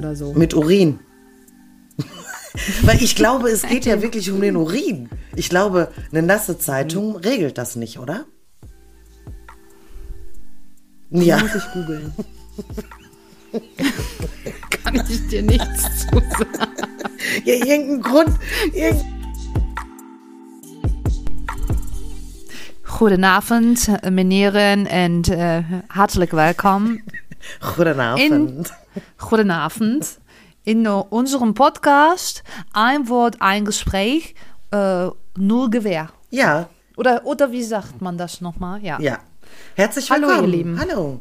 oder 0.00 0.16
so. 0.16 0.32
Mit 0.32 0.54
Urin. 0.54 0.98
Weil 2.82 3.02
ich 3.02 3.14
glaube, 3.14 3.48
es 3.50 3.62
geht 3.62 3.84
ja 3.84 4.02
wirklich 4.02 4.30
um 4.30 4.40
den 4.40 4.56
Urin. 4.56 5.10
Ich 5.36 5.48
glaube, 5.50 5.92
eine 6.10 6.22
nasse 6.22 6.58
Zeitung 6.58 7.16
regelt 7.16 7.58
das 7.58 7.76
nicht, 7.76 7.98
oder? 7.98 8.24
Ja. 11.10 11.38
Muss 11.38 11.54
ich 11.54 11.72
googeln. 11.72 12.12
Kann 14.70 14.94
ich 15.08 15.28
dir 15.28 15.42
nichts 15.42 16.06
zu 16.06 16.16
sagen. 16.16 16.72
Ja, 17.44 17.54
irgendein 17.54 18.02
Grund. 18.02 18.38
Irgend 18.72 19.04
Goedenavond, 23.00 23.88
meneeren 24.10 24.86
en 24.86 25.22
uh, 25.30 25.64
hartelijk 25.88 26.30
welkom. 26.30 27.00
Goedenavond. 27.76 28.20
In, 28.20 28.64
goedenavond. 29.18 30.18
In 30.64 30.86
unserem 30.86 31.54
Podcast 31.54 32.42
ein 32.72 33.08
Wort, 33.08 33.36
ein 33.40 33.64
Gespräch, 33.64 34.34
äh, 34.70 35.08
null 35.36 35.70
Gewehr. 35.70 36.10
Ja. 36.30 36.68
Oder, 36.96 37.24
oder 37.24 37.50
wie 37.50 37.64
sagt 37.64 38.02
man 38.02 38.18
das 38.18 38.40
nochmal? 38.40 38.82
Ja. 38.82 39.00
Ja. 39.00 39.18
Herzlich 39.74 40.08
willkommen. 40.10 40.32
Hallo, 40.32 40.42
ihr 40.42 40.48
Lieben. 40.48 40.78
Hallo. 40.78 41.20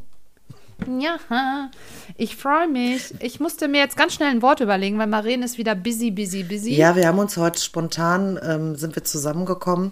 Ja, 0.88 1.70
ich 2.16 2.36
freue 2.38 2.67
mich. 2.67 3.14
Ich 3.20 3.40
musste 3.40 3.67
mir 3.67 3.80
jetzt 3.80 3.98
ganz 3.98 4.14
schnell 4.14 4.30
ein 4.30 4.42
Wort 4.42 4.62
überlegen, 4.62 4.98
weil 4.98 5.08
Maren 5.08 5.44
ist 5.44 5.58
wieder 5.58 5.76
busy, 5.76 6.12
busy, 6.12 6.44
busy. 6.44 6.73
Ja, 6.76 6.95
wir 6.95 7.08
haben 7.08 7.20
uns 7.20 7.36
heute 7.38 7.59
spontan, 7.59 8.40
ähm, 8.42 8.76
sind 8.76 8.95
wir 8.95 9.04
zusammengekommen. 9.04 9.92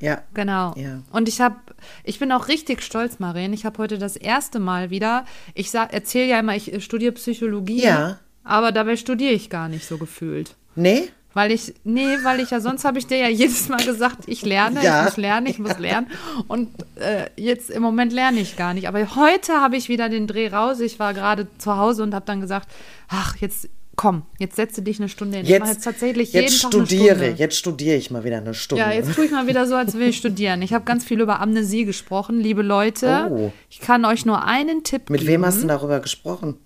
Ja. 0.00 0.22
Genau. 0.34 0.74
Ja. 0.76 1.00
Und 1.12 1.28
ich 1.28 1.40
habe, 1.40 1.56
ich 2.04 2.18
bin 2.18 2.32
auch 2.32 2.48
richtig 2.48 2.82
stolz, 2.82 3.18
Maren. 3.18 3.52
Ich 3.52 3.64
habe 3.64 3.78
heute 3.78 3.98
das 3.98 4.16
erste 4.16 4.58
Mal 4.60 4.90
wieder, 4.90 5.24
ich 5.54 5.72
erzähle 5.74 6.26
ja 6.28 6.38
immer, 6.40 6.54
ich 6.56 6.82
studiere 6.84 7.12
Psychologie. 7.12 7.82
Ja. 7.84 8.18
Aber 8.44 8.72
dabei 8.72 8.96
studiere 8.96 9.32
ich 9.32 9.48
gar 9.50 9.68
nicht 9.68 9.86
so 9.86 9.96
gefühlt. 9.98 10.54
Nee? 10.74 11.08
Weil 11.32 11.50
ich, 11.50 11.74
nee, 11.82 12.16
weil 12.22 12.38
ich 12.38 12.50
ja, 12.50 12.60
sonst 12.60 12.84
habe 12.84 12.98
ich 12.98 13.08
dir 13.08 13.18
ja 13.18 13.28
jedes 13.28 13.68
Mal 13.68 13.84
gesagt, 13.84 14.20
ich 14.26 14.42
lerne, 14.44 14.84
Ja. 14.84 15.00
ich 15.00 15.04
muss 15.06 15.16
lernen, 15.16 15.46
ich 15.46 15.58
muss 15.58 15.78
lernen. 15.78 16.06
Und 16.46 16.68
äh, 16.96 17.28
jetzt 17.36 17.70
im 17.70 17.82
Moment 17.82 18.12
lerne 18.12 18.38
ich 18.38 18.56
gar 18.56 18.72
nicht. 18.72 18.86
Aber 18.86 19.16
heute 19.16 19.54
habe 19.54 19.76
ich 19.76 19.88
wieder 19.88 20.08
den 20.08 20.28
Dreh 20.28 20.48
raus. 20.48 20.78
Ich 20.78 21.00
war 21.00 21.12
gerade 21.12 21.48
zu 21.58 21.76
Hause 21.76 22.04
und 22.04 22.14
habe 22.14 22.24
dann 22.26 22.40
gesagt, 22.40 22.68
ach, 23.08 23.36
jetzt 23.38 23.68
komm, 23.96 24.22
jetzt 24.38 24.56
setze 24.56 24.82
dich 24.82 24.98
eine 24.98 25.08
Stunde 25.08 25.38
hin. 25.38 25.46
Jetzt, 25.46 25.66
jetzt 25.68 25.84
tatsächlich 25.84 26.32
jetzt 26.32 26.50
jeden 26.50 26.60
Tag 26.62 26.68
studiere, 26.72 27.14
eine 27.14 27.24
Stunde. 27.24 27.38
jetzt 27.42 27.56
studiere 27.58 27.96
ich 27.96 28.10
mal 28.10 28.24
wieder 28.24 28.38
eine 28.38 28.54
Stunde. 28.54 28.84
Ja, 28.84 28.90
jetzt 28.92 29.14
tue 29.14 29.24
ich 29.26 29.30
mal 29.30 29.46
wieder 29.46 29.66
so, 29.66 29.74
als 29.76 29.94
will 29.94 30.08
ich 30.08 30.16
studieren. 30.16 30.62
Ich 30.62 30.72
habe 30.72 30.84
ganz 30.84 31.04
viel 31.04 31.20
über 31.20 31.40
Amnesie 31.40 31.84
gesprochen, 31.84 32.38
liebe 32.40 32.62
Leute. 32.62 33.28
Oh. 33.30 33.52
Ich 33.70 33.80
kann 33.80 34.04
euch 34.04 34.24
nur 34.26 34.44
einen 34.44 34.82
Tipp 34.84 35.10
Mit 35.10 35.20
geben. 35.20 35.32
wem 35.32 35.46
hast 35.46 35.62
du 35.62 35.66
darüber 35.66 36.00
gesprochen? 36.00 36.56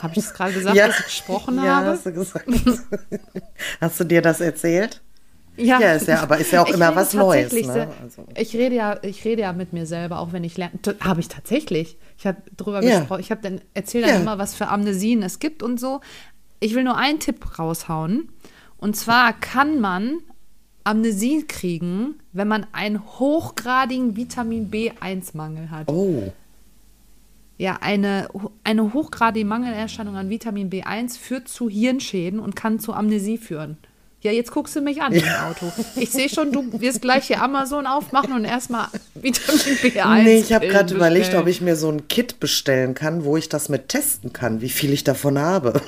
Habe 0.00 0.14
ich 0.16 0.24
das 0.24 0.32
gerade 0.34 0.52
gesagt, 0.52 0.74
Ja. 0.76 0.86
dass 0.88 0.98
ich 1.00 1.04
gesprochen 1.06 1.56
ja, 1.56 1.76
habe? 1.76 1.86
hast 1.88 2.06
du 2.06 2.12
gesagt. 2.12 2.46
hast 3.80 4.00
du 4.00 4.04
dir 4.04 4.22
das 4.22 4.40
erzählt? 4.40 5.00
Ja, 5.56 5.78
Ja, 5.78 5.92
ist 5.92 6.08
ja- 6.08 6.22
aber 6.22 6.38
ist 6.38 6.50
ja 6.52 6.62
auch 6.62 6.68
Ich 6.68 6.74
immer 6.74 6.94
was 6.96 7.12
Neues, 7.12 7.52
ne? 7.52 7.88
Also. 8.02 8.24
Ich 8.34 8.54
rede 8.54 8.74
ja, 8.76 8.98
ich 9.02 9.24
rede 9.24 9.42
ja 9.42 9.52
mit 9.52 9.72
mir 9.74 9.84
selber, 9.84 10.20
auch 10.20 10.32
wenn 10.32 10.44
ich 10.44 10.56
lerne. 10.56 10.72
Habe 11.00 11.20
ich 11.20 11.28
tatsächlich. 11.28 11.98
Ich 12.20 12.26
habe 12.26 12.42
drüber 12.54 12.82
Ja. 12.84 12.98
gesprochen. 13.00 13.20
Ich 13.20 13.30
habe 13.30 13.40
dann 13.40 13.62
erzählt 13.72 14.04
dann 14.04 14.14
Ja. 14.14 14.20
immer, 14.20 14.36
was 14.38 14.54
für 14.54 14.68
Amnesien 14.68 15.22
es 15.22 15.38
gibt 15.38 15.62
und 15.62 15.80
so. 15.80 16.02
Ich 16.60 16.74
will 16.74 16.84
nur 16.84 16.98
einen 16.98 17.18
Tipp 17.18 17.58
raushauen. 17.58 18.28
Und 18.76 18.94
zwar 18.94 19.32
kann 19.32 19.80
man 19.80 20.18
Amnesie 20.84 21.44
kriegen, 21.48 22.16
wenn 22.32 22.46
man 22.46 22.66
einen 22.72 23.02
hochgradigen 23.18 24.16
Vitamin 24.16 24.70
B1-Mangel 24.70 25.70
hat. 25.70 25.88
Oh. 25.88 26.30
Ja, 27.56 27.78
eine, 27.80 28.28
eine 28.64 28.92
hochgradige 28.92 29.46
Mangelerscheinung 29.46 30.16
an 30.16 30.28
Vitamin 30.28 30.68
B1 30.70 31.18
führt 31.18 31.48
zu 31.48 31.70
Hirnschäden 31.70 32.38
und 32.38 32.54
kann 32.54 32.78
zu 32.80 32.92
Amnesie 32.92 33.38
führen. 33.38 33.78
Ja, 34.22 34.30
jetzt 34.32 34.50
guckst 34.52 34.76
du 34.76 34.82
mich 34.82 35.00
an 35.00 35.12
im 35.12 35.22
Auto. 35.48 35.72
Ich 35.96 36.10
sehe 36.10 36.28
schon, 36.28 36.52
du 36.52 36.78
wirst 36.80 37.00
gleich 37.00 37.26
hier 37.28 37.40
Amazon 37.42 37.86
aufmachen 37.86 38.32
und 38.34 38.44
erstmal 38.44 38.88
Vitamin 39.14 39.60
B1. 39.78 40.22
nee, 40.24 40.38
ich 40.40 40.52
habe 40.52 40.68
gerade 40.68 40.94
überlegt, 40.94 41.34
ob 41.34 41.46
ich 41.46 41.62
mir 41.62 41.74
so 41.74 41.88
ein 41.90 42.06
Kit 42.08 42.38
bestellen 42.38 42.92
kann, 42.94 43.24
wo 43.24 43.38
ich 43.38 43.48
das 43.48 43.70
mit 43.70 43.88
testen 43.88 44.32
kann, 44.34 44.60
wie 44.60 44.68
viel 44.68 44.92
ich 44.92 45.04
davon 45.04 45.38
habe. 45.38 45.80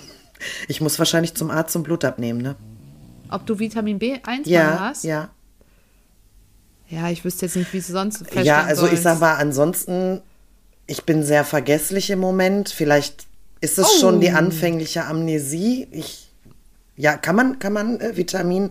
Ich 0.66 0.81
muss 0.81 0.98
wahrscheinlich 0.98 1.34
zum 1.34 1.50
Arzt 1.50 1.72
zum 1.75 1.82
Blut 1.82 2.04
abnehmen, 2.04 2.41
ne? 2.41 2.56
Ob 3.31 3.47
du 3.47 3.59
Vitamin 3.59 3.98
B1 4.00 4.41
Ja, 4.48 4.81
hast? 4.81 5.04
ja. 5.04 5.28
Ja, 6.88 7.09
ich 7.10 7.25
wüsste 7.25 7.47
jetzt 7.47 7.56
nicht, 7.56 7.72
wie 7.72 7.78
es 7.78 7.87
sonst 7.87 8.19
feststellen 8.19 8.44
Ja, 8.47 8.65
also 8.65 8.84
ich 8.87 8.91
sollst. 9.00 9.03
sag 9.04 9.21
mal, 9.21 9.34
ansonsten, 9.37 10.21
ich 10.87 11.04
bin 11.04 11.22
sehr 11.22 11.44
vergesslich 11.44 12.10
im 12.10 12.19
Moment. 12.19 12.69
Vielleicht 12.71 13.26
ist 13.60 13.78
es 13.78 13.87
Oh. 13.87 14.00
schon 14.00 14.21
die 14.21 14.31
anfängliche 14.31 15.04
Amnesie. 15.04 15.87
Ich, 15.91 16.31
ja, 16.97 17.16
kann 17.16 17.36
man, 17.36 17.58
kann 17.58 17.72
man 17.72 18.00
äh, 18.00 18.16
Vitamin 18.16 18.70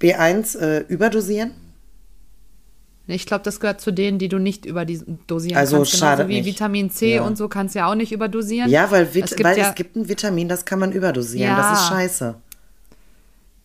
B1 0.00 0.58
äh, 0.58 0.78
überdosieren? 0.88 1.52
Ich 3.10 3.24
glaube, 3.24 3.42
das 3.42 3.58
gehört 3.58 3.80
zu 3.80 3.90
denen, 3.90 4.18
die 4.18 4.28
du 4.28 4.38
nicht 4.38 4.66
überdosieren 4.66 5.56
Also 5.56 5.76
kannst. 5.76 5.92
Genauso 5.92 5.96
schadet 5.96 6.28
wie 6.28 6.42
nicht. 6.42 6.46
Vitamin 6.46 6.90
C 6.90 7.16
Ja. 7.16 7.22
und 7.22 7.38
so 7.38 7.48
kannst 7.48 7.74
du 7.74 7.78
ja 7.78 7.90
auch 7.90 7.94
nicht 7.94 8.12
überdosieren. 8.12 8.70
Ja, 8.70 8.90
weil, 8.90 9.14
Vit 9.14 9.24
es 9.24 9.30
gibt 9.30 9.44
weil 9.48 9.56
ja, 9.56 9.70
es 9.70 9.74
gibt 9.74 9.96
ein 9.96 10.08
Vitamin, 10.10 10.46
das 10.48 10.66
kann 10.66 10.78
man 10.78 10.92
überdosieren. 10.92 11.48
Ja. 11.48 11.56
Das 11.56 11.80
ist 11.80 11.88
scheiße. 11.88 12.34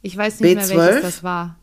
Ich 0.02 0.16
weiß 0.16 0.40
nicht 0.40 0.56
mehr, 0.56 0.66
B12? 0.66 0.78
welches 0.78 1.02
das 1.02 1.24
war. 1.24 1.58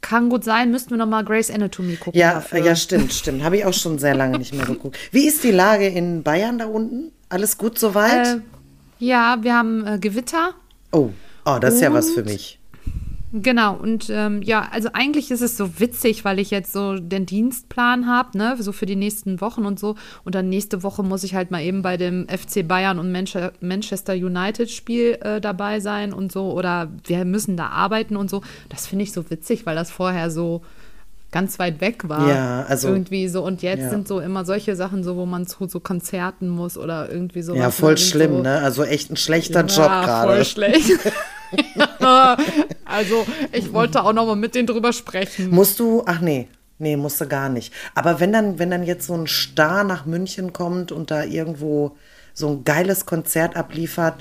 Kann 0.00 0.28
gut 0.28 0.44
sein, 0.44 0.70
müssten 0.70 0.90
wir 0.90 0.96
noch 0.98 1.06
mal 1.06 1.24
Grey's 1.24 1.50
Anatomy 1.50 1.96
gucken. 1.96 2.18
Ja, 2.18 2.34
dafür. 2.34 2.64
ja, 2.64 2.76
stimmt, 2.76 3.12
stimmt. 3.12 3.42
Habe 3.42 3.56
ich 3.56 3.64
auch 3.64 3.72
schon 3.72 3.98
sehr 3.98 4.14
lange 4.14 4.38
nicht 4.38 4.52
mehr 4.54 4.66
geguckt. 4.66 4.98
Wie 5.12 5.26
ist 5.26 5.44
die 5.44 5.50
Lage 5.52 5.86
in 5.86 6.22
Bayern 6.24 6.58
da 6.58 6.66
unten? 6.66 7.12
Alles 7.28 7.56
gut 7.58 7.78
soweit? 7.78 8.26
Äh, 8.26 8.40
ja, 8.98 9.38
wir 9.40 9.54
haben 9.54 9.86
äh, 9.86 9.98
Gewitter. 9.98 10.54
Oh, 10.94 11.10
oh, 11.44 11.58
das 11.60 11.74
ist 11.74 11.80
ja 11.80 11.92
was 11.92 12.10
für 12.10 12.24
mich. 12.24 12.58
Genau, 13.36 13.74
und 13.74 14.10
ähm, 14.10 14.42
ja, 14.42 14.68
also 14.70 14.90
eigentlich 14.92 15.32
ist 15.32 15.40
es 15.40 15.56
so 15.56 15.80
witzig, 15.80 16.24
weil 16.24 16.38
ich 16.38 16.52
jetzt 16.52 16.72
so 16.72 16.94
den 17.00 17.26
Dienstplan 17.26 18.06
habe, 18.06 18.38
ne, 18.38 18.54
so 18.60 18.70
für 18.70 18.86
die 18.86 18.94
nächsten 18.94 19.40
Wochen 19.40 19.64
und 19.66 19.76
so. 19.80 19.96
Und 20.22 20.36
dann 20.36 20.48
nächste 20.48 20.84
Woche 20.84 21.02
muss 21.02 21.24
ich 21.24 21.34
halt 21.34 21.50
mal 21.50 21.60
eben 21.60 21.82
bei 21.82 21.96
dem 21.96 22.28
FC 22.28 22.66
Bayern 22.66 23.00
und 23.00 23.10
Manche- 23.10 23.52
Manchester 23.60 24.12
United 24.12 24.70
Spiel 24.70 25.18
äh, 25.20 25.40
dabei 25.40 25.80
sein 25.80 26.12
und 26.12 26.30
so. 26.30 26.52
Oder 26.52 26.92
wir 27.06 27.24
müssen 27.24 27.56
da 27.56 27.70
arbeiten 27.70 28.16
und 28.16 28.30
so. 28.30 28.42
Das 28.68 28.86
finde 28.86 29.02
ich 29.02 29.10
so 29.12 29.28
witzig, 29.28 29.66
weil 29.66 29.74
das 29.74 29.90
vorher 29.90 30.30
so 30.30 30.62
ganz 31.34 31.58
weit 31.58 31.80
weg 31.80 32.08
war. 32.08 32.28
Ja, 32.28 32.64
also- 32.68 32.88
Irgendwie 32.88 33.26
so. 33.26 33.44
Und 33.44 33.60
jetzt 33.60 33.82
ja. 33.82 33.90
sind 33.90 34.06
so 34.06 34.20
immer 34.20 34.44
solche 34.44 34.76
Sachen 34.76 35.02
so, 35.02 35.16
wo 35.16 35.26
man 35.26 35.48
zu 35.48 35.66
so 35.66 35.80
Konzerten 35.80 36.48
muss 36.48 36.78
oder 36.78 37.10
irgendwie 37.10 37.42
so. 37.42 37.56
Ja, 37.56 37.72
voll 37.72 37.98
schlimm, 37.98 38.42
ne? 38.42 38.60
Also 38.60 38.84
echt 38.84 39.10
ein 39.10 39.16
schlechter 39.16 39.62
Job 39.62 39.78
ja, 39.88 40.04
gerade. 40.04 40.32
voll 40.32 40.44
schlecht. 40.44 40.90
Also, 42.86 43.26
ich 43.52 43.72
wollte 43.72 44.04
auch 44.04 44.12
noch 44.12 44.26
mal 44.26 44.36
mit 44.36 44.54
denen 44.54 44.66
drüber 44.66 44.92
sprechen. 44.92 45.50
Musst 45.50 45.80
du, 45.80 46.02
ach 46.06 46.20
nee, 46.20 46.48
nee, 46.78 46.96
musst 46.96 47.20
du 47.20 47.26
gar 47.26 47.48
nicht. 47.48 47.72
Aber 47.94 48.20
wenn 48.20 48.32
dann, 48.32 48.58
wenn 48.58 48.70
dann 48.70 48.84
jetzt 48.84 49.06
so 49.06 49.14
ein 49.14 49.26
Star 49.26 49.82
nach 49.84 50.04
München 50.04 50.52
kommt 50.52 50.92
und 50.92 51.10
da 51.10 51.24
irgendwo 51.24 51.96
so 52.34 52.48
ein 52.48 52.64
geiles 52.64 53.06
Konzert 53.06 53.56
abliefert, 53.56 54.16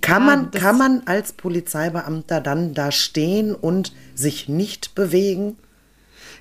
kann 0.00 0.26
man, 0.26 0.50
kann 0.50 0.76
man 0.76 1.02
als 1.06 1.32
Polizeibeamter 1.32 2.40
dann 2.40 2.74
da 2.74 2.92
stehen 2.92 3.54
und 3.54 3.92
sich 4.14 4.48
nicht 4.48 4.94
bewegen? 4.94 5.56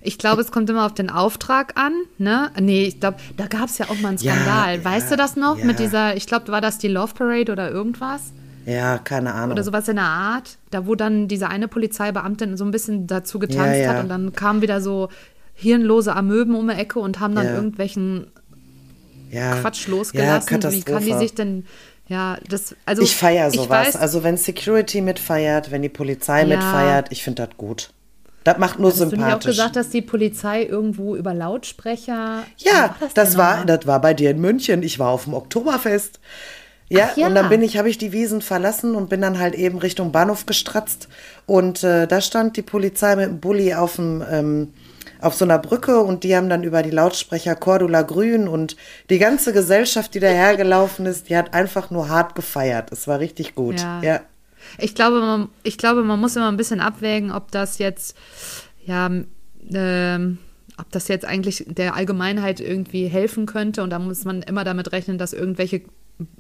Ich 0.06 0.18
glaube, 0.18 0.42
es 0.42 0.52
kommt 0.52 0.70
immer 0.70 0.86
auf 0.86 0.94
den 0.94 1.10
Auftrag 1.10 1.80
an, 1.80 1.94
ne? 2.18 2.52
Nee, 2.60 2.84
ich 2.86 3.00
glaube, 3.00 3.18
da 3.38 3.48
gab 3.48 3.66
es 3.70 3.78
ja 3.78 3.86
auch 3.90 3.98
mal 4.02 4.10
einen 4.10 4.18
Ja, 4.18 4.34
Skandal. 4.34 4.84
weißt 4.84 5.06
ja, 5.06 5.16
du 5.16 5.22
das 5.22 5.36
noch? 5.38 5.58
ja. 5.58 5.66
Mit 5.66 5.80
dieser, 5.80 6.16
ich 6.18 6.28
glaube, 6.28 6.50
war 6.52 6.60
das 6.62 6.78
die 6.78 6.90
Love 6.90 7.14
Parade 7.14 7.52
oder 7.52 7.72
irgendwas? 7.72 8.34
Ja, 8.66 8.98
keine 8.98 9.34
Ahnung. 9.34 9.52
Oder 9.54 9.64
sowas 9.64 9.88
in 9.88 9.96
der 9.96 10.06
Art. 10.06 10.58
Da, 10.72 10.86
wo 10.88 10.96
dann 10.96 11.28
diese 11.28 11.48
eine 11.50 11.68
Polizeibeamtin 11.68 12.56
so 12.58 12.66
ein 12.66 12.72
bisschen 12.72 13.08
dazu 13.08 13.40
getanzt 13.40 13.60
Ja, 13.66 13.76
ja. 13.76 13.90
hat 13.94 14.04
und 14.04 14.10
dann 14.10 14.34
kamen 14.34 14.62
wieder 14.62 14.82
so 14.82 15.10
hirnlose 15.54 16.16
Amöben 16.16 16.56
um 16.56 16.68
die 16.68 16.74
Ecke 16.76 17.00
und 17.00 17.20
haben 17.20 17.36
dann 17.36 17.46
Ja. 17.46 17.54
irgendwelchen 17.56 18.28
ja. 19.32 19.56
Quatsch 19.62 19.88
Ja, 19.88 19.92
losgelassen. 19.94 20.64
Wie 20.72 20.82
kann 20.82 21.04
die 21.06 21.14
sich 21.14 21.34
denn, 21.34 21.66
ja, 22.08 22.38
das, 22.50 22.76
also. 22.86 23.02
Ich 23.02 23.16
feiere 23.16 23.48
ich 23.50 23.56
sowas. 23.56 23.96
weiß- 23.96 23.98
also 23.98 24.24
wenn 24.24 24.38
Security 24.38 25.02
mitfeiert, 25.02 25.72
wenn 25.72 25.82
die 25.82 25.90
Polizei 25.90 26.42
Ja. 26.42 26.48
mitfeiert, 26.48 27.08
ich 27.12 27.24
finde 27.24 27.46
das 27.48 27.58
gut. 27.58 27.90
Das 28.44 28.58
macht 28.58 28.80
nur 28.80 28.92
Hast 28.92 29.00
du 29.00 29.06
nicht 29.06 29.14
auch 29.14 29.20
sympathisch. 29.20 29.46
gesagt, 29.52 29.76
dass 29.76 29.90
die 29.90 30.02
Polizei 30.02 30.64
irgendwo 30.64 31.16
über 31.16 31.34
Lautsprecher. 31.34 32.44
Ja, 32.58 32.96
war 33.00 33.10
das 33.14 33.30
denn 33.30 33.38
war, 33.38 33.58
nochmal? 33.58 33.78
das 33.78 33.88
war 33.88 34.02
bei 34.02 34.14
dir 34.14 34.32
in 34.32 34.42
München. 34.42 34.84
Ich 34.84 35.00
war 35.00 35.10
auf 35.10 35.26
dem 35.26 35.34
Oktoberfest. 35.34 36.20
Ja, 36.90 37.12
ja. 37.16 37.28
und 37.28 37.36
dann 37.36 37.50
bin 37.50 37.64
ich, 37.64 37.78
habe 37.78 37.90
ich 37.90 37.98
die 37.98 38.12
Wiesen 38.12 38.42
verlassen 38.42 38.96
und 38.96 39.10
bin 39.10 39.22
dann 39.22 39.40
halt 39.40 39.56
eben 39.56 39.80
Richtung 39.80 40.12
Bahnhof 40.12 40.46
gestratzt. 40.46 41.08
Und 41.46 41.84
äh, 41.84 42.08
da 42.08 42.22
stand 42.22 42.58
die 42.58 42.62
Polizei 42.62 43.16
mit 43.16 43.26
dem 43.26 43.40
Bulli 43.40 43.74
auf 43.74 43.96
dem, 43.96 44.24
ähm, 44.30 44.74
auf 45.20 45.34
so 45.34 45.46
einer 45.46 45.58
Brücke 45.58 46.02
und 46.02 46.24
die 46.24 46.36
haben 46.36 46.50
dann 46.50 46.64
über 46.64 46.84
die 46.84 46.92
Lautsprecher 46.92 47.56
Cordula 47.56 48.02
Grün 48.02 48.48
und 48.48 48.76
die 49.10 49.20
ganze 49.20 49.54
Gesellschaft, 49.54 50.14
die 50.14 50.20
dahergelaufen 50.20 51.06
ist, 51.06 51.30
die 51.30 51.38
hat 51.38 51.54
einfach 51.54 51.90
nur 51.90 52.10
hart 52.10 52.36
gefeiert. 52.36 52.92
Es 52.92 53.08
war 53.08 53.20
richtig 53.20 53.56
gut. 53.56 53.80
Ja. 53.80 54.02
ja. 54.04 54.22
Ich 54.78 54.96
glaube, 54.96 55.20
man, 55.20 55.50
ich 55.64 55.78
glaube, 55.78 56.04
man 56.04 56.20
muss 56.20 56.36
immer 56.36 56.50
ein 56.50 56.58
bisschen 56.58 56.80
abwägen, 56.80 57.32
ob 57.32 57.52
das 57.52 57.78
jetzt, 57.78 58.18
ja, 58.86 59.10
ähm, 59.72 60.38
ob 60.78 60.92
das 60.92 61.08
jetzt 61.08 61.26
eigentlich 61.26 61.66
der 61.68 61.96
Allgemeinheit 61.96 62.60
irgendwie 62.60 63.08
helfen 63.08 63.46
könnte. 63.46 63.84
Und 63.84 63.90
da 63.92 64.00
muss 64.00 64.26
man 64.26 64.42
immer 64.42 64.64
damit 64.64 64.92
rechnen, 64.92 65.18
dass 65.18 65.34
irgendwelche 65.34 65.84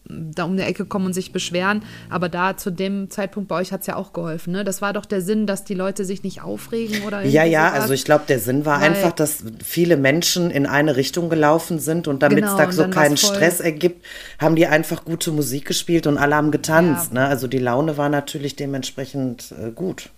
da 0.05 0.43
um 0.43 0.55
die 0.55 0.63
Ecke 0.63 0.85
kommen 0.85 1.07
und 1.07 1.13
sich 1.13 1.31
beschweren. 1.31 1.83
Aber 2.09 2.29
da 2.29 2.57
zu 2.57 2.71
dem 2.71 3.09
Zeitpunkt 3.09 3.49
bei 3.49 3.55
euch 3.55 3.71
hat 3.71 3.81
es 3.81 3.87
ja 3.87 3.95
auch 3.95 4.13
geholfen. 4.13 4.53
Ne? 4.53 4.63
Das 4.63 4.81
war 4.81 4.93
doch 4.93 5.05
der 5.05 5.21
Sinn, 5.21 5.47
dass 5.47 5.63
die 5.63 5.73
Leute 5.73 6.05
sich 6.05 6.23
nicht 6.23 6.41
aufregen 6.41 7.03
oder 7.03 7.23
Ja, 7.23 7.43
ja, 7.43 7.69
sowas. 7.69 7.81
also 7.81 7.93
ich 7.93 8.05
glaube, 8.05 8.25
der 8.27 8.39
Sinn 8.39 8.65
war 8.65 8.81
Weil, 8.81 8.91
einfach, 8.91 9.11
dass 9.11 9.43
viele 9.63 9.97
Menschen 9.97 10.51
in 10.51 10.65
eine 10.65 10.95
Richtung 10.95 11.29
gelaufen 11.29 11.79
sind 11.79 12.07
und 12.07 12.21
damit 12.21 12.39
genau, 12.39 12.51
es 12.51 12.57
da 12.57 12.71
so 12.71 12.87
keinen 12.89 13.17
Stress 13.17 13.59
ergibt, 13.59 14.05
haben 14.39 14.55
die 14.55 14.67
einfach 14.67 15.05
gute 15.05 15.31
Musik 15.31 15.65
gespielt 15.65 16.07
und 16.07 16.17
alle 16.17 16.35
haben 16.35 16.51
getanzt. 16.51 17.13
Ja. 17.13 17.21
Ne? 17.21 17.27
Also 17.27 17.47
die 17.47 17.59
Laune 17.59 17.97
war 17.97 18.09
natürlich 18.09 18.55
dementsprechend 18.55 19.53
äh, 19.59 19.71
gut. 19.71 20.09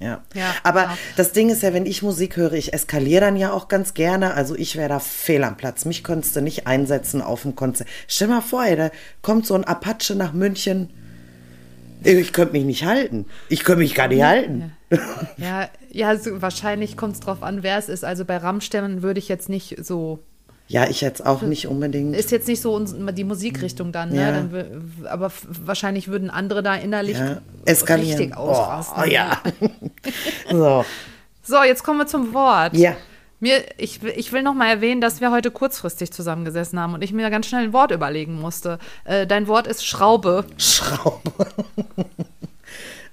Ja. 0.00 0.22
ja 0.34 0.54
Aber 0.62 0.82
ja. 0.82 0.98
das 1.16 1.32
Ding 1.32 1.50
ist 1.50 1.62
ja, 1.62 1.72
wenn 1.72 1.86
ich 1.86 2.02
Musik 2.02 2.36
höre, 2.36 2.52
ich 2.52 2.72
eskaliere 2.72 3.22
dann 3.22 3.36
ja 3.36 3.52
auch 3.52 3.68
ganz 3.68 3.94
gerne. 3.94 4.34
Also 4.34 4.54
ich 4.54 4.76
wäre 4.76 4.88
da 4.88 4.98
fehl 4.98 5.44
am 5.44 5.56
Platz. 5.56 5.84
Mich 5.84 6.04
könntest 6.04 6.36
du 6.36 6.40
nicht 6.40 6.66
einsetzen 6.66 7.22
auf 7.22 7.42
dem 7.42 7.54
Konzert. 7.56 7.88
Stell 8.08 8.28
mal 8.28 8.40
vor, 8.40 8.64
ey, 8.64 8.76
da 8.76 8.90
kommt 9.22 9.46
so 9.46 9.54
ein 9.54 9.64
Apache 9.64 10.14
nach 10.14 10.32
München. 10.32 10.90
Ich 12.02 12.32
könnte 12.32 12.52
mich 12.52 12.64
nicht 12.64 12.84
halten. 12.84 13.26
Ich 13.48 13.64
könnte 13.64 13.80
mich 13.80 13.94
gar 13.94 14.08
nicht 14.08 14.22
halten. 14.22 14.72
Ja, 14.90 14.98
ja, 15.38 15.68
ja 15.90 16.08
also 16.08 16.42
wahrscheinlich 16.42 16.96
kommt 16.96 17.14
es 17.14 17.20
drauf 17.20 17.42
an, 17.42 17.62
wer 17.62 17.78
es 17.78 17.88
ist. 17.88 18.04
Also 18.04 18.24
bei 18.24 18.36
Rammstein 18.36 19.02
würde 19.02 19.18
ich 19.18 19.28
jetzt 19.28 19.48
nicht 19.48 19.82
so 19.82 20.18
ja, 20.66 20.88
ich 20.88 21.02
jetzt 21.02 21.24
auch 21.24 21.42
nicht 21.42 21.68
unbedingt. 21.68 22.16
Ist 22.16 22.30
jetzt 22.30 22.48
nicht 22.48 22.62
so 22.62 22.78
die 22.80 23.24
Musikrichtung 23.24 23.92
dann, 23.92 24.10
ne? 24.10 24.20
Ja. 24.20 24.32
Dann, 24.32 24.92
aber 25.04 25.30
wahrscheinlich 25.46 26.08
würden 26.08 26.30
andere 26.30 26.62
da 26.62 26.74
innerlich 26.74 27.18
ja. 27.18 27.42
Eskalieren. 27.66 28.18
richtig 28.18 28.36
ausrasten. 28.36 28.96
Oh, 28.96 29.06
oh 29.06 29.10
ja. 29.10 29.42
so. 30.50 30.84
so, 31.42 31.62
jetzt 31.62 31.82
kommen 31.82 31.98
wir 31.98 32.06
zum 32.06 32.32
Wort. 32.32 32.74
Ja. 32.74 32.96
Mir, 33.40 33.62
ich, 33.76 34.02
ich 34.02 34.32
will 34.32 34.42
noch 34.42 34.54
mal 34.54 34.68
erwähnen, 34.70 35.02
dass 35.02 35.20
wir 35.20 35.30
heute 35.30 35.50
kurzfristig 35.50 36.10
zusammengesessen 36.12 36.80
haben 36.80 36.94
und 36.94 37.02
ich 37.02 37.12
mir 37.12 37.28
ganz 37.28 37.46
schnell 37.46 37.64
ein 37.64 37.72
Wort 37.74 37.90
überlegen 37.90 38.40
musste. 38.40 38.78
Äh, 39.04 39.26
dein 39.26 39.48
Wort 39.48 39.66
ist 39.66 39.84
Schraube. 39.84 40.46
Schraube. 40.56 41.30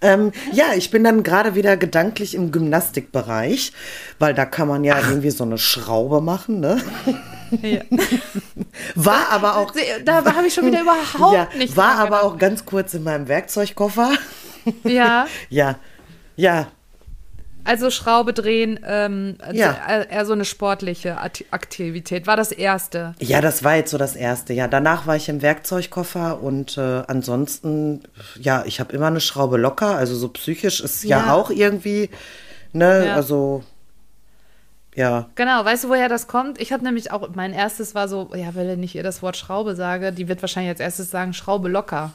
Ähm, 0.01 0.31
ja, 0.51 0.73
ich 0.75 0.89
bin 0.89 1.03
dann 1.03 1.23
gerade 1.23 1.55
wieder 1.55 1.77
gedanklich 1.77 2.35
im 2.35 2.51
Gymnastikbereich, 2.51 3.71
weil 4.19 4.33
da 4.33 4.45
kann 4.45 4.67
man 4.67 4.83
ja 4.83 4.95
Ach. 4.99 5.09
irgendwie 5.09 5.29
so 5.29 5.43
eine 5.43 5.57
Schraube 5.57 6.21
machen, 6.21 6.59
ne? 6.59 6.81
Ja. 7.61 7.81
War 8.95 9.29
aber 9.29 9.57
auch. 9.57 9.73
Da 10.05 10.23
habe 10.23 10.47
ich 10.47 10.53
schon 10.53 10.65
wieder 10.65 10.81
überhaupt 10.81 11.33
ja, 11.33 11.47
nicht. 11.57 11.75
War 11.75 11.95
aber 11.95 12.17
gedacht. 12.17 12.23
auch 12.23 12.37
ganz 12.37 12.65
kurz 12.65 12.93
in 12.93 13.03
meinem 13.03 13.27
Werkzeugkoffer. 13.27 14.13
Ja. 14.83 15.27
ja. 15.49 15.75
Ja, 16.37 16.67
also 17.63 17.89
Schraube 17.89 18.33
drehen, 18.33 18.79
ähm, 18.85 19.37
ja. 19.51 20.03
eher 20.09 20.25
so 20.25 20.33
eine 20.33 20.45
sportliche 20.45 21.17
Aktivität. 21.19 22.27
War 22.27 22.35
das 22.35 22.51
erste? 22.51 23.13
Ja, 23.19 23.41
das 23.41 23.63
war 23.63 23.75
jetzt 23.75 23.91
so 23.91 23.97
das 23.97 24.15
erste. 24.15 24.53
Ja, 24.53 24.67
danach 24.67 25.07
war 25.07 25.15
ich 25.15 25.29
im 25.29 25.41
Werkzeugkoffer 25.41 26.41
und 26.41 26.77
äh, 26.77 27.03
ansonsten, 27.07 28.03
ja, 28.39 28.63
ich 28.65 28.79
habe 28.79 28.93
immer 28.93 29.07
eine 29.07 29.21
Schraube 29.21 29.57
locker. 29.57 29.95
Also 29.95 30.15
so 30.15 30.29
psychisch 30.29 30.81
ist 30.81 31.03
ja, 31.03 31.25
ja 31.25 31.33
auch 31.33 31.49
irgendwie, 31.49 32.09
ne, 32.73 33.07
ja. 33.07 33.15
also 33.15 33.63
ja. 34.95 35.29
Genau, 35.35 35.63
weißt 35.63 35.85
du, 35.85 35.89
woher 35.89 36.09
das 36.09 36.27
kommt? 36.27 36.59
Ich 36.59 36.73
habe 36.73 36.83
nämlich 36.83 37.11
auch, 37.11 37.29
mein 37.33 37.53
erstes 37.53 37.95
war 37.95 38.07
so, 38.07 38.29
ja, 38.35 38.53
wenn 38.55 38.83
ich 38.83 38.95
ihr 38.95 39.03
das 39.03 39.21
Wort 39.21 39.37
Schraube 39.37 39.75
sage, 39.75 40.11
die 40.11 40.27
wird 40.27 40.41
wahrscheinlich 40.41 40.71
als 40.71 40.79
erstes 40.79 41.11
sagen, 41.11 41.33
Schraube 41.33 41.69
locker. 41.69 42.11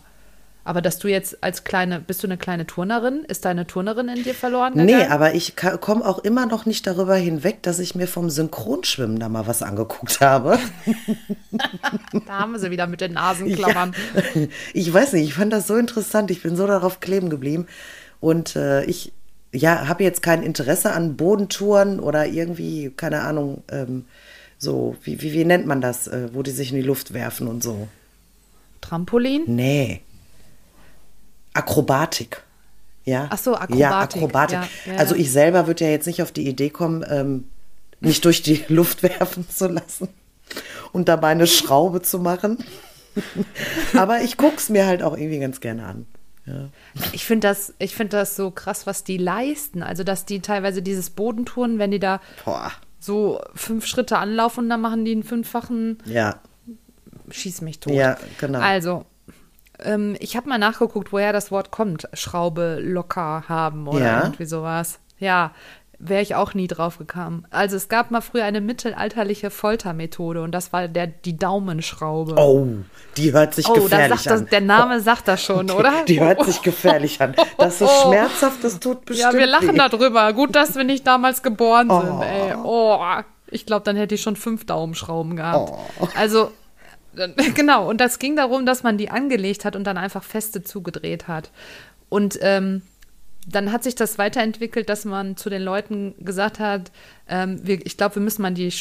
Aber 0.67 0.83
dass 0.83 0.99
du 0.99 1.07
jetzt 1.07 1.45
als 1.45 1.63
kleine, 1.63 2.01
bist 2.01 2.25
du 2.25 2.27
eine 2.27 2.37
kleine 2.37 2.67
Turnerin? 2.67 3.25
Ist 3.29 3.45
deine 3.45 3.69
Turnerin 3.69 4.09
in 4.09 4.25
dir 4.25 4.35
verloren 4.35 4.73
gegangen? 4.73 4.99
Nee, 4.99 5.07
aber 5.07 5.33
ich 5.37 5.55
komme 5.55 6.05
auch 6.05 6.19
immer 6.19 6.47
noch 6.47 6.67
nicht 6.67 6.89
darüber 6.89 7.15
hinweg, 7.15 7.63
dass 7.63 7.79
ich 7.79 7.95
mir 7.95 8.09
vom 8.09 8.31
Synchronschwimmen 8.31 9.21
da 9.21 9.29
mal 9.29 9.47
was 9.47 9.63
angeguckt 9.63 10.21
habe. 10.21 10.59
da 12.27 12.41
haben 12.41 12.51
wir 12.51 12.59
sie 12.59 12.73
wieder 12.73 12.89
mit 12.89 13.01
den 13.01 13.13
Nasenklammern. 13.13 13.95
Ja, 14.35 14.43
ich 14.75 14.93
weiß 14.93 15.13
nicht, 15.13 15.29
ich 15.29 15.35
fand 15.35 15.53
das 15.53 15.69
so 15.69 15.77
interessant. 15.77 16.33
Ich 16.33 16.43
bin 16.43 16.57
so 16.57 16.67
darauf 16.67 16.99
kleben 16.99 17.31
geblieben. 17.31 17.69
Und 18.19 18.57
äh, 18.57 18.85
ich 18.87 19.13
ja, 19.53 19.87
habe 19.87 20.03
jetzt 20.03 20.21
kein 20.21 20.43
Interesse 20.43 20.91
an 20.91 21.17
Bodentouren 21.17 22.01
oder 22.01 22.27
irgendwie, 22.27 22.91
keine 22.91 23.21
Ahnung, 23.21 23.63
ähm, 23.71 24.05
so, 24.59 24.97
wie, 25.05 25.23
wie, 25.23 25.33
wie 25.33 25.45
nennt 25.45 25.67
man 25.67 25.81
das, 25.81 26.09
äh, 26.09 26.31
wo 26.33 26.43
die 26.43 26.51
sich 26.51 26.73
in 26.73 26.77
die 26.77 26.83
Luft 26.83 27.15
werfen 27.15 27.47
und 27.47 27.63
so. 27.63 27.87
Trampolin? 28.81 29.45
Nee. 29.47 30.01
Akrobatik. 31.57 32.43
Ja. 33.05 33.29
Ach 33.31 33.39
so, 33.39 33.55
Akrobatik. 33.55 33.79
Ja, 33.79 34.01
Akrobatik. 34.01 34.59
Ja, 34.87 34.93
ja. 34.93 34.99
Also 34.99 35.15
ich 35.15 35.31
selber 35.31 35.67
würde 35.67 35.85
ja 35.85 35.91
jetzt 35.91 36.07
nicht 36.07 36.23
auf 36.23 36.33
die 36.33 36.47
Idee 36.49 36.71
kommen, 36.71 37.05
ähm, 37.09 37.45
mich 38.01 38.21
durch 38.21 38.43
die 38.43 38.65
Luft 38.69 39.03
werfen 39.03 39.49
zu 39.49 39.69
lassen 39.69 40.09
und 40.93 41.09
dabei 41.09 41.29
eine 41.29 41.47
Schraube 41.47 42.03
zu 42.03 42.19
machen. 42.19 42.59
Aber 43.97 44.21
ich 44.23 44.37
gucke 44.37 44.57
es 44.57 44.69
mir 44.69 44.87
halt 44.87 45.03
auch 45.03 45.17
irgendwie 45.17 45.39
ganz 45.39 45.61
gerne 45.61 45.87
an. 45.87 46.07
Ja. 46.47 46.69
Ich 47.13 47.25
finde 47.25 47.49
das, 47.49 47.75
find 47.89 48.13
das 48.13 48.37
so 48.37 48.51
krass, 48.51 48.87
was 48.87 49.05
die 49.05 49.17
leisten. 49.17 49.83
Also, 49.83 50.05
dass 50.05 50.25
die 50.25 50.41
teilweise 50.41 50.81
dieses 50.81 51.11
Bodentouren, 51.11 51.79
wenn 51.79 51.91
die 51.91 51.99
da 51.99 52.21
Boah. 52.45 52.71
so 53.01 53.41
fünf 53.55 53.87
Schritte 53.87 54.19
anlaufen 54.19 54.65
und 54.65 54.71
dann 54.71 54.81
machen 54.81 55.05
die 55.05 55.13
einen 55.13 55.25
fünffachen. 55.25 55.99
Ja. 56.05 56.41
Schieß 57.31 57.63
mich 57.63 57.81
tot. 57.81 57.95
Ja, 57.95 58.17
genau. 58.39 58.61
Also, 58.61 59.07
ähm, 59.83 60.17
ich 60.21 60.37
habe 60.37 60.49
mal 60.49 60.59
nachgeguckt, 60.59 61.13
woher 61.13 61.33
das 61.33 61.51
Wort 61.51 61.71
kommt. 61.71 62.09
Schraube 62.13 62.79
locker 62.81 63.45
haben 63.49 63.89
oder 63.89 64.05
ja. 64.05 64.23
irgendwie 64.23 64.47
sowas. 64.47 64.99
Ja, 65.19 65.53
wäre 65.99 66.23
ich 66.23 66.35
auch 66.35 66.55
nie 66.55 66.67
drauf 66.67 66.99
gekommen. 66.99 67.47
Also 67.51 67.77
es 67.77 67.89
gab 67.89 68.11
mal 68.11 68.21
früher 68.21 68.45
eine 68.45 68.61
mittelalterliche 68.61 69.51
Foltermethode 69.51 70.43
und 70.43 70.53
das 70.53 70.73
war 70.73 70.89
der, 70.89 71.07
die 71.07 71.37
Daumenschraube. 71.37 72.35
Oh, 72.37 72.67
die 73.17 73.33
hört 73.33 73.55
sich 73.55 73.69
oh, 73.69 73.75
gefährlich 73.75 74.23
das, 74.23 74.43
an. 74.43 74.49
der 74.51 74.61
Name 74.61 75.01
sagt 75.01 75.29
das 75.29 75.43
schon, 75.43 75.71
oder? 75.71 76.05
Die, 76.07 76.21
hört 76.21 76.45
sich 76.45 76.63
gefährlich 76.63 77.21
an. 77.21 77.35
Das 77.59 77.75
ist 77.75 77.79
so 77.79 77.89
schmerzhaft, 77.89 78.63
das 78.63 78.79
tut 78.79 79.07
bestimmt 79.07 79.33
Ja, 79.33 79.39
wir 79.39 79.47
lachen 79.47 79.77
darüber. 79.77 80.33
Gut, 80.33 80.55
dass 80.55 80.77
wir 80.77 80.85
nicht 80.85 81.07
damals 81.07 81.43
geboren 81.43 81.91
oh. 81.91 82.01
sind. 82.01 82.23
Ey. 82.23 82.55
Oh, 82.63 83.01
ich 83.51 83.65
glaube, 83.65 83.85
dann 83.85 83.97
hätte 83.97 84.15
ich 84.15 84.23
schon 84.23 84.37
fünf 84.37 84.67
Daumenschrauben 84.67 85.37
gehabt. 85.37 85.73
Oh. 86.01 86.09
Also 86.15 86.51
Genau, 87.55 87.89
und 87.89 88.01
das 88.01 88.19
ging 88.19 88.37
darum, 88.37 88.67
dass 88.67 88.83
man 88.83 88.99
die 88.99 89.11
angelegt 89.11 89.65
hat 89.65 89.77
und 89.77 89.85
dann 89.85 89.99
einfach 89.99 90.23
feste 90.23 90.63
zugedreht 90.63 91.29
hat. 91.29 91.51
Und 92.09 92.39
ähm, 92.43 92.83
dann 93.47 93.71
hat 93.71 93.85
sich 93.85 93.95
das 93.95 94.19
weiterentwickelt, 94.19 94.89
dass 94.89 95.05
man 95.05 95.37
zu 95.37 95.49
den 95.49 95.63
Leuten 95.63 96.15
gesagt 96.19 96.59
hat, 96.59 96.91
ähm, 97.29 97.61
wir, 97.63 97.85
ich 97.87 97.97
glaube, 97.97 98.17
wir 98.17 98.23
müssen 98.23 98.43
mal 98.43 98.53
die, 98.53 98.73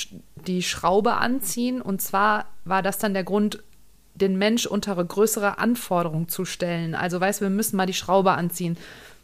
die 0.47 0.63
Schraube 0.63 1.13
anziehen. 1.13 1.81
Und 1.81 2.01
zwar 2.01 2.45
war 2.65 2.81
das 2.81 2.97
dann 2.97 3.13
der 3.13 3.23
Grund, 3.23 3.63
den 4.15 4.37
Mensch 4.37 4.65
unter 4.65 4.95
größere 5.03 5.59
Anforderungen 5.59 6.29
zu 6.29 6.45
stellen. 6.45 6.95
Also, 6.95 7.19
weißt 7.19 7.41
du, 7.41 7.45
wir 7.45 7.49
müssen 7.51 7.77
mal 7.77 7.85
die 7.85 7.93
Schraube 7.93 8.31
anziehen. 8.31 8.77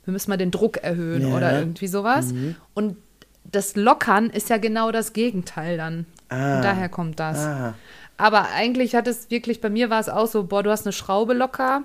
Wir 0.05 0.11
müssen 0.11 0.29
mal 0.29 0.37
den 0.37 0.51
Druck 0.51 0.77
erhöhen 0.77 1.29
ja. 1.29 1.35
oder 1.35 1.57
irgendwie 1.57 1.87
sowas. 1.87 2.33
Mhm. 2.33 2.55
Und 2.73 2.97
das 3.43 3.75
Lockern 3.75 4.29
ist 4.29 4.49
ja 4.49 4.57
genau 4.57 4.91
das 4.91 5.13
Gegenteil 5.13 5.77
dann. 5.77 6.05
Ah. 6.29 6.61
Daher 6.61 6.89
kommt 6.89 7.19
das. 7.19 7.39
Ah. 7.39 7.73
Aber 8.21 8.49
eigentlich 8.51 8.93
hat 8.93 9.07
es 9.07 9.31
wirklich, 9.31 9.61
bei 9.61 9.71
mir 9.71 9.89
war 9.89 9.99
es 9.99 10.07
auch 10.07 10.27
so, 10.27 10.43
boah, 10.43 10.61
du 10.61 10.69
hast 10.69 10.85
eine 10.85 10.93
Schraube 10.93 11.33
locker. 11.33 11.81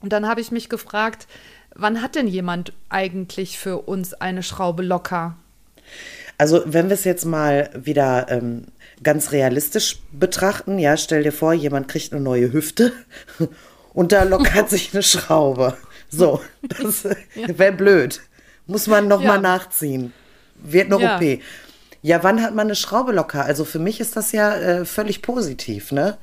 Und 0.00 0.12
dann 0.12 0.28
habe 0.28 0.40
ich 0.40 0.52
mich 0.52 0.68
gefragt, 0.68 1.26
wann 1.74 2.02
hat 2.02 2.14
denn 2.14 2.28
jemand 2.28 2.72
eigentlich 2.88 3.58
für 3.58 3.78
uns 3.78 4.14
eine 4.14 4.44
Schraube 4.44 4.84
locker? 4.84 5.36
Also 6.38 6.62
wenn 6.66 6.88
wir 6.88 6.94
es 6.94 7.02
jetzt 7.02 7.24
mal 7.24 7.68
wieder 7.74 8.28
ähm, 8.30 8.66
ganz 9.02 9.32
realistisch 9.32 9.98
betrachten, 10.12 10.78
ja, 10.78 10.96
stell 10.96 11.24
dir 11.24 11.32
vor, 11.32 11.52
jemand 11.52 11.88
kriegt 11.88 12.12
eine 12.12 12.22
neue 12.22 12.52
Hüfte 12.52 12.92
und 13.92 14.12
da 14.12 14.22
lockert 14.22 14.70
sich 14.70 14.94
eine 14.94 15.02
Schraube. 15.02 15.76
So, 16.08 16.40
das 16.62 17.02
ja. 17.02 17.58
wäre 17.58 17.72
blöd. 17.72 18.20
Muss 18.68 18.86
man 18.86 19.08
nochmal 19.08 19.38
ja. 19.38 19.42
nachziehen. 19.42 20.12
Wird 20.62 20.92
eine 20.92 21.02
ja. 21.02 21.16
OP. 21.16 21.40
Ja, 22.02 22.22
wann 22.22 22.42
hat 22.42 22.54
man 22.54 22.66
eine 22.66 22.74
Schraube 22.74 23.12
locker? 23.12 23.44
Also 23.44 23.64
für 23.64 23.78
mich 23.78 24.00
ist 24.00 24.16
das 24.16 24.32
ja 24.32 24.54
äh, 24.54 24.84
völlig 24.84 25.22
positiv, 25.22 25.92
ne? 25.92 26.16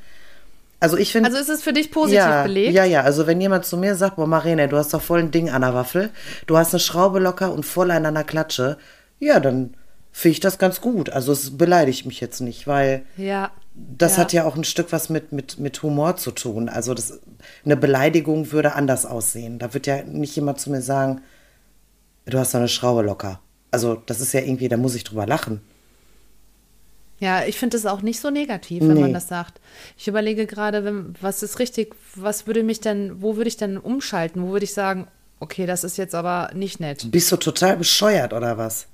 Also 0.80 0.98
ich 0.98 1.12
finde. 1.12 1.30
Also 1.30 1.40
ist 1.40 1.50
es 1.50 1.64
für 1.64 1.74
dich 1.74 1.92
positiv 1.92 2.20
ja, 2.20 2.44
belegt? 2.44 2.74
Ja, 2.74 2.84
ja. 2.84 3.02
Also 3.02 3.28
wenn 3.28 3.42
jemand 3.42 3.66
zu 3.66 3.78
mir 3.78 3.96
sagt, 3.96 4.16
boah, 4.18 4.28
Marene, 4.28 4.68
du 4.68 4.78
hast 4.78 4.94
doch 4.94 5.02
voll 5.02 5.20
ein 5.20 5.32
Ding 5.32 5.50
an 5.50 5.62
der 5.62 5.74
Waffel, 5.74 6.12
du 6.46 6.58
hast 6.58 6.74
eine 6.74 6.80
Schraube 6.80 7.20
locker 7.20 7.52
und 7.52 7.66
voll 7.66 7.92
an 7.92 8.06
einer 8.06 8.24
Klatsche, 8.24 8.78
ja, 9.20 9.40
dann 9.40 9.76
finde 10.12 10.34
ich 10.34 10.40
das 10.40 10.58
ganz 10.58 10.82
gut. 10.82 11.10
Also 11.10 11.32
es 11.32 11.58
beleidigt 11.58 12.06
mich 12.06 12.20
jetzt 12.20 12.42
nicht, 12.42 12.68
weil 12.68 13.04
ja, 13.18 13.52
das 13.76 14.18
ja. 14.18 14.22
hat 14.22 14.34
ja 14.34 14.46
auch 14.46 14.56
ein 14.56 14.64
Stück 14.64 14.92
was 14.92 15.10
mit, 15.10 15.32
mit, 15.32 15.60
mit 15.60 15.82
Humor 15.84 16.18
zu 16.18 16.32
tun. 16.32 16.70
Also 16.70 16.94
das, 16.94 17.20
eine 17.66 17.78
Beleidigung 17.78 18.52
würde 18.52 18.74
anders 18.74 19.06
aussehen. 19.06 19.60
Da 19.60 19.74
wird 19.74 19.88
ja 19.88 20.04
nicht 20.04 20.36
jemand 20.36 20.60
zu 20.60 20.72
mir 20.72 20.82
sagen, 20.82 21.22
du 22.26 22.38
hast 22.38 22.54
doch 22.54 22.60
eine 22.60 22.68
Schraube 22.68 23.02
locker. 23.04 23.40
Also 23.72 24.02
das 24.06 24.22
ist 24.22 24.34
ja 24.34 24.42
irgendwie, 24.42 24.70
da 24.70 24.78
muss 24.78 24.96
ich 24.96 25.04
drüber 25.04 25.26
lachen. 25.26 25.62
Ja, 27.20 27.44
ich 27.46 27.58
finde 27.58 27.78
es 27.78 27.86
auch 27.86 28.02
nicht 28.02 28.20
so 28.20 28.30
negativ, 28.30 28.82
wenn 28.82 28.94
nee. 28.94 29.02
man 29.02 29.14
das 29.14 29.28
sagt. 29.28 29.60
Ich 29.98 30.08
überlege 30.08 30.46
gerade, 30.46 31.14
was 31.20 31.42
ist 31.42 31.58
richtig, 31.58 31.96
was 32.16 32.46
würde 32.46 32.64
mich 32.64 32.80
denn, 32.80 33.22
wo 33.22 33.38
würde 33.38 33.48
ich 33.48 33.58
denn 33.58 33.78
umschalten? 33.78 34.44
Wo 34.44 34.50
würde 34.52 34.66
ich 34.66 34.74
sagen, 34.74 35.08
okay, 35.40 35.66
das 35.66 35.84
ist 35.84 35.98
jetzt 35.98 36.14
aber 36.14 36.52
nicht 36.54 36.80
nett. 36.80 37.10
Bist 37.12 37.32
du 37.32 37.38
total 37.38 37.78
bescheuert 37.78 38.34
oder 38.34 38.58
was? 38.58 38.86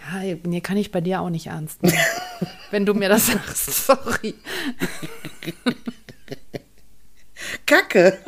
Ja, 0.00 0.36
nee, 0.44 0.60
kann 0.60 0.76
ich 0.76 0.90
bei 0.90 1.00
dir 1.00 1.20
auch 1.20 1.30
nicht 1.30 1.46
ernst 1.46 1.82
nehmen. 1.82 1.96
wenn 2.70 2.86
du 2.86 2.94
mir 2.94 3.08
das 3.08 3.28
sagst, 3.28 3.86
sorry. 3.86 4.34
Kacke. 7.66 8.18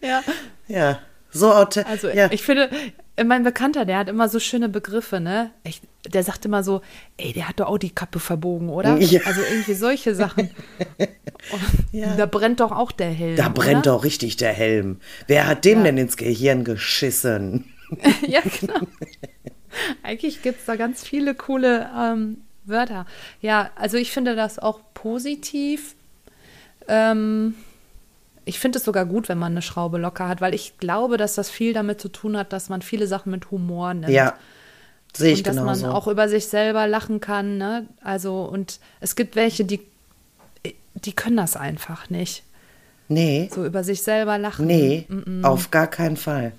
Ja. 0.00 0.22
Ja, 0.68 1.00
so 1.30 1.52
authentisch. 1.52 1.90
Also 1.90 2.08
ja. 2.08 2.30
ich 2.30 2.42
finde, 2.42 2.70
mein 3.24 3.42
Bekannter, 3.42 3.84
der 3.84 3.98
hat 3.98 4.08
immer 4.08 4.28
so 4.28 4.38
schöne 4.40 4.68
Begriffe, 4.68 5.20
ne? 5.20 5.50
Ich, 5.64 5.82
der 6.08 6.22
sagt 6.22 6.44
immer 6.44 6.62
so, 6.62 6.80
ey, 7.18 7.32
der 7.32 7.48
hat 7.48 7.60
doch 7.60 7.66
auch 7.66 7.78
die 7.78 7.90
Kappe 7.90 8.18
verbogen, 8.20 8.68
oder? 8.70 8.96
Ja. 8.98 9.20
Also 9.24 9.42
irgendwie 9.42 9.74
solche 9.74 10.14
Sachen. 10.14 10.50
Ja. 11.90 12.14
Da 12.16 12.26
brennt 12.26 12.60
doch 12.60 12.70
auch 12.70 12.92
der 12.92 13.10
Helm. 13.10 13.34
da 13.36 13.48
brennt 13.48 13.86
oder? 13.86 13.96
doch 13.96 14.04
richtig 14.04 14.36
der 14.36 14.52
Helm. 14.52 15.00
Wer 15.26 15.48
hat 15.48 15.64
dem 15.64 15.78
Ja. 15.78 15.84
denn 15.86 15.98
ins 15.98 16.16
Gehirn 16.16 16.62
geschissen? 16.64 17.64
ja, 18.28 18.40
genau. 18.60 18.78
Eigentlich 20.04 20.42
gibt 20.42 20.60
es 20.60 20.66
da 20.66 20.76
ganz 20.76 21.02
viele 21.02 21.34
coole 21.34 21.90
ähm, 21.98 22.38
Wörter. 22.64 23.06
Ja, 23.40 23.70
also 23.74 23.96
ich 23.96 24.12
finde 24.12 24.36
das 24.36 24.60
auch 24.60 24.80
positiv. 24.94 25.96
Ähm, 26.88 27.56
ich 28.44 28.58
finde 28.58 28.78
es 28.78 28.84
sogar 28.84 29.06
gut, 29.06 29.28
wenn 29.28 29.38
man 29.38 29.52
eine 29.52 29.62
Schraube 29.62 29.98
locker 29.98 30.28
hat, 30.28 30.40
weil 30.40 30.54
ich 30.54 30.78
glaube, 30.78 31.16
dass 31.16 31.34
das 31.34 31.50
viel 31.50 31.72
damit 31.72 32.00
zu 32.00 32.08
tun 32.08 32.36
hat, 32.36 32.52
dass 32.52 32.68
man 32.68 32.82
viele 32.82 33.06
Sachen 33.06 33.30
mit 33.30 33.50
Humor 33.50 33.94
nimmt. 33.94 34.12
Ja, 34.12 34.34
sehe 35.14 35.32
ich 35.32 35.38
und 35.40 35.46
dass 35.46 35.56
man 35.56 35.76
genauso. 35.78 35.88
auch 35.96 36.08
über 36.08 36.28
sich 36.28 36.46
selber 36.46 36.86
lachen 36.86 37.20
kann. 37.20 37.58
Ne? 37.58 37.86
Also, 38.02 38.42
und 38.44 38.80
es 39.00 39.14
gibt 39.16 39.36
welche, 39.36 39.64
die, 39.64 39.80
die 40.94 41.12
können 41.12 41.36
das 41.36 41.56
einfach 41.56 42.10
nicht. 42.10 42.42
nee, 43.08 43.48
So 43.52 43.64
über 43.64 43.84
sich 43.84 44.02
selber 44.02 44.38
lachen. 44.38 44.66
nee, 44.66 45.06
auf 45.42 45.70
gar 45.70 45.86
keinen 45.86 46.16
Fall. 46.16 46.52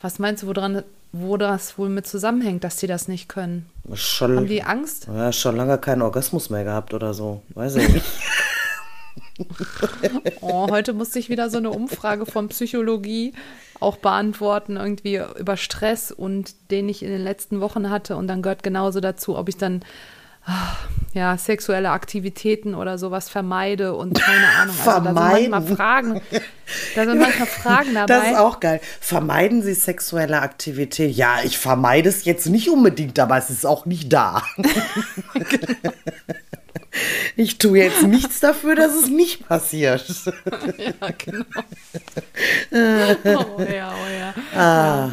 Was 0.00 0.18
meinst 0.18 0.42
du, 0.42 0.46
woran, 0.48 0.82
wo 1.12 1.36
das 1.36 1.76
wohl 1.78 1.88
mit 1.88 2.06
zusammenhängt, 2.06 2.64
dass 2.64 2.76
die 2.76 2.86
das 2.86 3.06
nicht 3.08 3.28
können? 3.28 3.66
Schon, 3.94 4.36
Haben 4.36 4.46
die 4.46 4.62
Angst? 4.62 5.06
ja, 5.08 5.32
schon 5.32 5.56
lange 5.56 5.76
keinen 5.78 6.02
Orgasmus 6.02 6.50
mehr 6.50 6.64
gehabt 6.64 6.94
oder 6.94 7.12
so. 7.14 7.42
Weiß 7.54 7.76
ich 7.76 7.88
nicht. 7.88 8.06
Oh, 10.40 10.68
heute 10.70 10.92
musste 10.92 11.18
ich 11.18 11.28
wieder 11.28 11.50
so 11.50 11.58
eine 11.58 11.70
Umfrage 11.70 12.26
von 12.26 12.48
Psychologie 12.48 13.32
auch 13.80 13.96
beantworten, 13.96 14.76
irgendwie 14.76 15.20
über 15.38 15.56
Stress 15.56 16.12
und 16.12 16.54
den 16.70 16.88
ich 16.88 17.02
in 17.02 17.10
den 17.10 17.22
letzten 17.22 17.60
Wochen 17.60 17.90
hatte. 17.90 18.16
Und 18.16 18.28
dann 18.28 18.42
gehört 18.42 18.62
genauso 18.62 19.00
dazu, 19.00 19.36
ob 19.36 19.48
ich 19.48 19.56
dann 19.56 19.82
ah, 20.46 20.76
ja, 21.14 21.36
sexuelle 21.36 21.90
Aktivitäten 21.90 22.74
oder 22.74 22.98
sowas 22.98 23.28
vermeide 23.28 23.94
und 23.94 24.20
keine 24.20 24.46
Ahnung. 24.60 24.74
Also 24.78 24.90
da 24.90 24.94
sind 24.94 25.04
Vermeiden? 25.04 25.50
manchmal 25.50 25.76
Fragen, 25.76 26.20
da 26.94 27.04
sind 27.04 27.18
manchmal 27.20 27.48
Fragen 27.48 27.94
dabei. 27.94 28.06
Das 28.06 28.30
ist 28.30 28.38
auch 28.38 28.60
geil. 28.60 28.80
Vermeiden 29.00 29.62
Sie 29.62 29.74
sexuelle 29.74 30.40
Aktivität? 30.40 31.14
Ja, 31.14 31.36
ich 31.44 31.58
vermeide 31.58 32.08
es 32.08 32.24
jetzt 32.24 32.46
nicht 32.46 32.70
unbedingt, 32.70 33.18
aber 33.18 33.36
es 33.36 33.50
ist 33.50 33.66
auch 33.66 33.86
nicht 33.86 34.12
da. 34.12 34.42
Ich 37.36 37.58
tue 37.58 37.78
jetzt 37.78 38.02
nichts 38.02 38.40
dafür, 38.40 38.74
dass 38.74 38.94
es 38.94 39.08
nicht 39.08 39.46
passiert. 39.46 40.04
Ja, 40.78 41.08
genau. 41.16 41.44
oh 43.56 43.62
ja, 43.62 43.94
oh 43.94 44.10
ja. 44.10 44.34
Ah. 44.58 45.12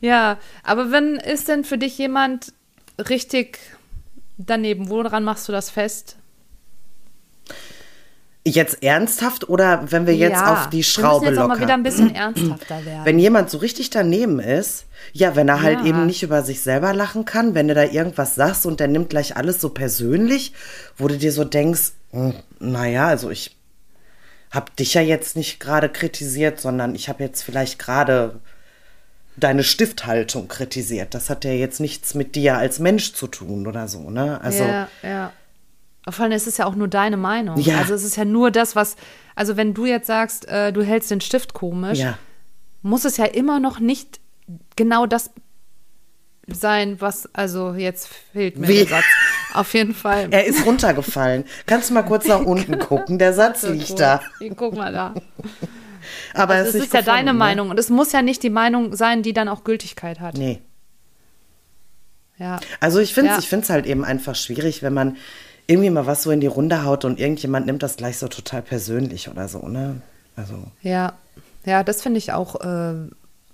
Ja, 0.00 0.38
aber 0.62 0.90
wenn 0.90 1.16
ist 1.16 1.48
denn 1.48 1.64
für 1.64 1.78
dich 1.78 1.98
jemand 1.98 2.52
richtig 3.08 3.58
daneben? 4.36 4.88
Woran 4.88 5.24
machst 5.24 5.48
du 5.48 5.52
das 5.52 5.70
fest? 5.70 6.16
Jetzt 8.50 8.82
ernsthaft 8.82 9.48
oder 9.48 9.90
wenn 9.90 10.06
wir 10.06 10.14
jetzt 10.14 10.32
ja, 10.40 10.52
auf 10.52 10.70
die 10.70 10.78
wir 10.78 10.84
Schraube 10.84 11.26
müssen 11.26 11.34
jetzt 11.34 11.42
auch 11.42 11.48
mal 11.48 11.60
wieder 11.60 11.74
ein 11.74 11.82
bisschen 11.82 12.14
ernsthafter 12.14 12.84
werden. 12.84 13.04
Wenn 13.04 13.18
jemand 13.18 13.50
so 13.50 13.58
richtig 13.58 13.90
daneben 13.90 14.40
ist, 14.40 14.86
ja, 15.12 15.36
wenn 15.36 15.48
er 15.48 15.62
halt 15.62 15.80
Ja. 15.80 15.86
eben 15.86 16.06
nicht 16.06 16.22
über 16.22 16.42
sich 16.42 16.60
selber 16.62 16.92
lachen 16.92 17.24
kann, 17.24 17.54
wenn 17.54 17.68
du 17.68 17.74
da 17.74 17.84
irgendwas 17.84 18.34
sagst 18.34 18.66
und 18.66 18.80
der 18.80 18.88
nimmt 18.88 19.10
gleich 19.10 19.36
alles 19.36 19.60
so 19.60 19.70
persönlich, 19.70 20.52
wo 20.96 21.08
du 21.08 21.16
dir 21.16 21.32
so 21.32 21.44
denkst, 21.44 21.92
hm, 22.12 22.34
naja, 22.58 23.06
also 23.08 23.30
ich 23.30 23.56
hab 24.50 24.74
dich 24.76 24.94
ja 24.94 25.02
jetzt 25.02 25.36
nicht 25.36 25.60
gerade 25.60 25.88
kritisiert, 25.88 26.60
sondern 26.60 26.94
ich 26.94 27.08
habe 27.08 27.22
jetzt 27.22 27.42
vielleicht 27.42 27.78
gerade 27.78 28.40
deine 29.36 29.62
Stifthaltung 29.62 30.48
kritisiert. 30.48 31.14
Das 31.14 31.30
hat 31.30 31.44
ja 31.44 31.52
jetzt 31.52 31.80
nichts 31.80 32.14
mit 32.14 32.34
dir 32.34 32.56
als 32.56 32.78
Mensch 32.78 33.12
zu 33.12 33.26
tun 33.26 33.66
oder 33.66 33.88
so, 33.88 34.10
ne? 34.10 34.40
Also, 34.42 34.64
ja, 34.64 34.88
ja. 35.02 35.32
Vor 36.08 36.24
allem 36.24 36.32
ist 36.32 36.46
es 36.46 36.56
ja 36.56 36.66
auch 36.66 36.74
nur 36.74 36.88
deine 36.88 37.16
Meinung. 37.16 37.58
Ja. 37.58 37.78
Also 37.78 37.94
es 37.94 38.04
ist 38.04 38.16
ja 38.16 38.24
nur 38.24 38.50
das, 38.50 38.76
was, 38.76 38.96
also 39.34 39.56
wenn 39.56 39.74
du 39.74 39.86
jetzt 39.86 40.06
sagst, 40.06 40.48
äh, 40.48 40.72
du 40.72 40.82
hältst 40.82 41.10
den 41.10 41.20
Stift 41.20 41.52
komisch, 41.54 41.98
ja. 41.98 42.18
muss 42.82 43.04
es 43.04 43.16
ja 43.18 43.26
immer 43.26 43.60
noch 43.60 43.78
nicht 43.78 44.20
genau 44.76 45.06
das 45.06 45.30
sein, 46.46 46.98
was, 47.00 47.32
also 47.34 47.74
jetzt 47.74 48.08
fehlt 48.32 48.56
mir 48.56 48.68
Wie? 48.68 48.76
der 48.78 48.86
Satz. 48.86 49.04
Auf 49.52 49.74
jeden 49.74 49.94
Fall. 49.94 50.28
Er 50.30 50.46
ist 50.46 50.64
runtergefallen. 50.64 51.44
Kannst 51.66 51.90
du 51.90 51.94
mal 51.94 52.02
kurz 52.02 52.26
nach 52.26 52.40
unten 52.40 52.78
gucken? 52.78 53.18
Der 53.18 53.34
Satz 53.34 53.64
liegt 53.64 54.00
da. 54.00 54.22
Guck 54.56 54.74
mal 54.76 54.92
da. 54.92 55.14
Aber 56.34 56.54
Also 56.54 56.68
es 56.70 56.74
es 56.74 56.80
ist 56.80 56.86
ist 56.86 56.94
ja 56.94 57.00
gefunden, 57.00 57.16
deine 57.18 57.32
ne? 57.32 57.38
Meinung 57.38 57.70
und 57.70 57.78
es 57.78 57.90
muss 57.90 58.12
ja 58.12 58.22
nicht 58.22 58.42
die 58.42 58.50
Meinung 58.50 58.96
sein, 58.96 59.22
die 59.22 59.34
dann 59.34 59.48
auch 59.48 59.62
Gültigkeit 59.64 60.20
hat. 60.20 60.38
Nee. 60.38 60.62
Ja. 62.38 62.60
Also 62.80 63.00
ich 63.00 63.12
finde 63.12 63.32
es 63.36 63.50
Ja. 63.50 63.58
ich 63.60 63.70
halt 63.70 63.86
eben 63.86 64.04
einfach 64.04 64.34
schwierig, 64.34 64.82
wenn 64.82 64.94
man 64.94 65.16
irgendwie 65.68 65.90
mal 65.90 66.06
was 66.06 66.22
so 66.22 66.30
in 66.30 66.40
die 66.40 66.46
Runde 66.46 66.84
haut 66.84 67.04
und 67.04 67.20
irgendjemand 67.20 67.66
nimmt 67.66 67.82
das 67.82 67.96
gleich 67.96 68.18
so 68.18 68.26
total 68.26 68.62
persönlich 68.62 69.28
oder 69.28 69.46
so, 69.48 69.68
ne? 69.68 70.00
Also, 70.34 70.54
Ja, 70.82 71.12
ja, 71.64 71.84
das 71.84 72.02
finde 72.02 72.18
ich 72.18 72.32
auch, 72.32 72.60
äh, 72.60 72.94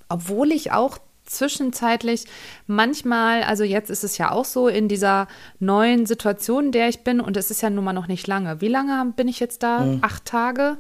obwohl 0.09 0.53
ich 0.53 0.71
auch 0.73 0.99
zwischenzeitlich 1.25 2.27
manchmal, 2.67 3.43
also 3.43 3.65
jetzt 3.65 3.91
ist 3.91 4.05
es 4.05 4.17
ja 4.19 4.31
auch 4.31 4.45
so 4.45 4.69
in 4.69 4.89
dieser 4.89 5.27
neuen 5.59 6.07
Situation, 6.07 6.67
in 6.67 6.73
der 6.73 6.89
ich 6.89 7.03
bin, 7.03 7.21
und 7.21 7.37
es 7.37 7.51
ist 7.51 7.63
ja 7.63 7.71
nun 7.71 7.85
mal 7.85 7.93
noch 7.93 8.07
nicht 8.07 8.27
lange. 8.27 8.61
Wie 8.61 8.69
lange 8.69 9.13
bin 9.17 9.27
ich 9.27 9.41
jetzt 9.41 9.63
da? 9.63 9.81
Mhm. 9.81 9.99
Acht 10.03 10.25
Tage? 10.25 10.77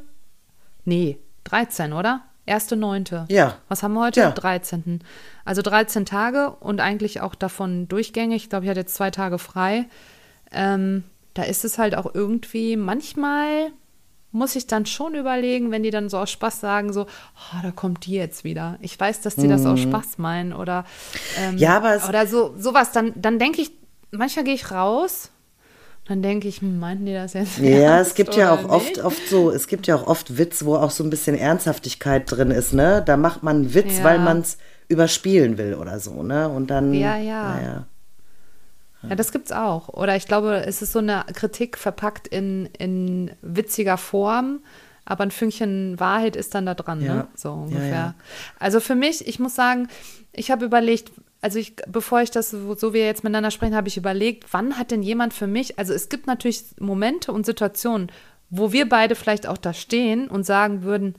Nee, 0.84 1.18
13, 1.44 1.92
oder? 1.92 2.22
Erste 2.46 2.76
Neunte. 2.76 3.24
Ja. 3.30 3.56
Was 3.68 3.82
haben 3.82 3.94
wir 3.94 4.02
heute? 4.02 4.20
Ja. 4.20 4.30
13. 4.30 5.02
Also 5.46 5.62
13 5.62 6.04
Tage 6.04 6.50
und 6.50 6.80
eigentlich 6.80 7.22
auch 7.22 7.34
davon 7.34 7.88
durchgängig. 7.88 8.44
Ich 8.44 8.50
glaube, 8.50 8.66
ich 8.66 8.70
hatte 8.70 8.80
jetzt 8.80 8.94
zwei 8.94 9.10
Tage 9.10 9.38
frei. 9.38 9.86
Ähm, 10.52 11.04
da 11.34 11.42
ist 11.42 11.64
es 11.64 11.78
halt 11.78 11.94
auch 11.96 12.14
irgendwie, 12.14 12.76
manchmal 12.76 13.70
muss 14.30 14.56
ich 14.56 14.66
dann 14.66 14.84
schon 14.84 15.14
überlegen, 15.14 15.70
wenn 15.70 15.84
die 15.84 15.90
dann 15.92 16.08
so 16.08 16.18
aus 16.18 16.30
Spaß 16.30 16.60
sagen, 16.60 16.92
so, 16.92 17.02
oh, 17.02 17.56
da 17.62 17.70
kommt 17.70 18.06
die 18.06 18.14
jetzt 18.14 18.42
wieder. 18.42 18.78
Ich 18.80 18.98
weiß, 18.98 19.20
dass 19.20 19.36
die 19.36 19.46
das 19.46 19.64
aus 19.64 19.78
Spaß 19.80 20.18
meinen 20.18 20.52
oder, 20.52 20.84
ähm, 21.40 21.52
Mhm. 21.54 21.58
Ja, 21.58 21.76
aber 21.76 21.94
es- 21.94 22.08
oder 22.08 22.26
so 22.26 22.52
sowas. 22.58 22.90
Dann, 22.90 23.12
dann 23.14 23.38
denke 23.38 23.60
ich, 23.62 23.70
manchmal 24.10 24.44
gehe 24.44 24.54
ich 24.54 24.72
raus, 24.72 25.30
dann 26.06 26.20
denke 26.20 26.48
ich, 26.48 26.60
hm, 26.62 26.80
meinten 26.80 27.06
die 27.06 27.14
das 27.14 27.32
jetzt? 27.34 27.58
ja, 27.58 27.64
es 27.64 27.78
ernst 27.80 28.16
gibt 28.16 28.34
ja 28.34 28.52
auch 28.52 28.68
oft, 28.68 28.88
nicht? 28.96 29.04
oft 29.04 29.28
so, 29.28 29.50
es 29.52 29.68
gibt 29.68 29.86
ja 29.86 29.94
auch 29.96 30.06
oft 30.08 30.36
Witz, 30.36 30.64
wo 30.64 30.74
auch 30.76 30.90
so 30.90 31.04
ein 31.04 31.10
bisschen 31.10 31.36
Ernsthaftigkeit 31.38 32.24
drin 32.30 32.50
ist, 32.50 32.72
ne? 32.74 33.02
Da 33.06 33.16
macht 33.16 33.42
man 33.44 33.56
einen 33.56 33.74
Witz, 33.74 33.98
Ja. 33.98 34.04
weil 34.04 34.18
man 34.18 34.40
es 34.40 34.58
überspielen 34.88 35.58
will 35.58 35.74
oder 35.74 36.00
so, 36.00 36.22
ne? 36.24 36.48
Und 36.48 36.68
dann. 36.70 36.92
Ja, 36.92 37.16
ja. 37.16 37.54
naja. 37.54 37.86
Ja, 39.08 39.14
das 39.16 39.32
gibt's 39.32 39.52
auch. 39.52 39.88
Oder 39.88 40.16
ich 40.16 40.26
glaube, 40.26 40.64
es 40.66 40.82
ist 40.82 40.92
so 40.92 40.98
eine 41.00 41.24
Kritik 41.34 41.78
verpackt 41.78 42.28
in, 42.28 42.66
in 42.78 43.30
witziger 43.42 43.96
Form, 43.96 44.60
aber 45.04 45.24
ein 45.24 45.30
Fünkchen 45.30 45.98
Wahrheit 46.00 46.36
ist 46.36 46.54
dann 46.54 46.66
da 46.66 46.74
dran, 46.74 47.02
Ja. 47.02 47.14
ne? 47.14 47.28
So 47.34 47.52
ungefähr. 47.52 47.90
ja. 47.90 48.14
Also 48.58 48.80
für 48.80 48.94
mich, 48.94 49.26
ich 49.28 49.38
muss 49.38 49.54
sagen, 49.54 49.88
ich 50.32 50.50
habe 50.50 50.64
überlegt, 50.64 51.10
also 51.42 51.58
ich, 51.58 51.76
bevor 51.86 52.22
ich 52.22 52.30
das, 52.30 52.50
so 52.50 52.74
so 52.74 52.94
wir 52.94 53.04
jetzt 53.04 53.22
miteinander 53.22 53.50
sprechen, 53.50 53.76
habe 53.76 53.88
ich 53.88 53.96
überlegt, 53.98 54.46
wann 54.52 54.78
hat 54.78 54.90
denn 54.90 55.02
jemand 55.02 55.34
für 55.34 55.46
mich, 55.46 55.78
also 55.78 55.92
es 55.92 56.08
gibt 56.08 56.26
natürlich 56.26 56.64
Momente 56.80 57.32
und 57.32 57.44
Situationen, 57.44 58.10
wo 58.50 58.72
wir 58.72 58.88
beide 58.88 59.14
vielleicht 59.14 59.46
auch 59.46 59.58
da 59.58 59.74
stehen 59.74 60.28
und 60.28 60.44
sagen 60.44 60.82
würden, 60.84 61.16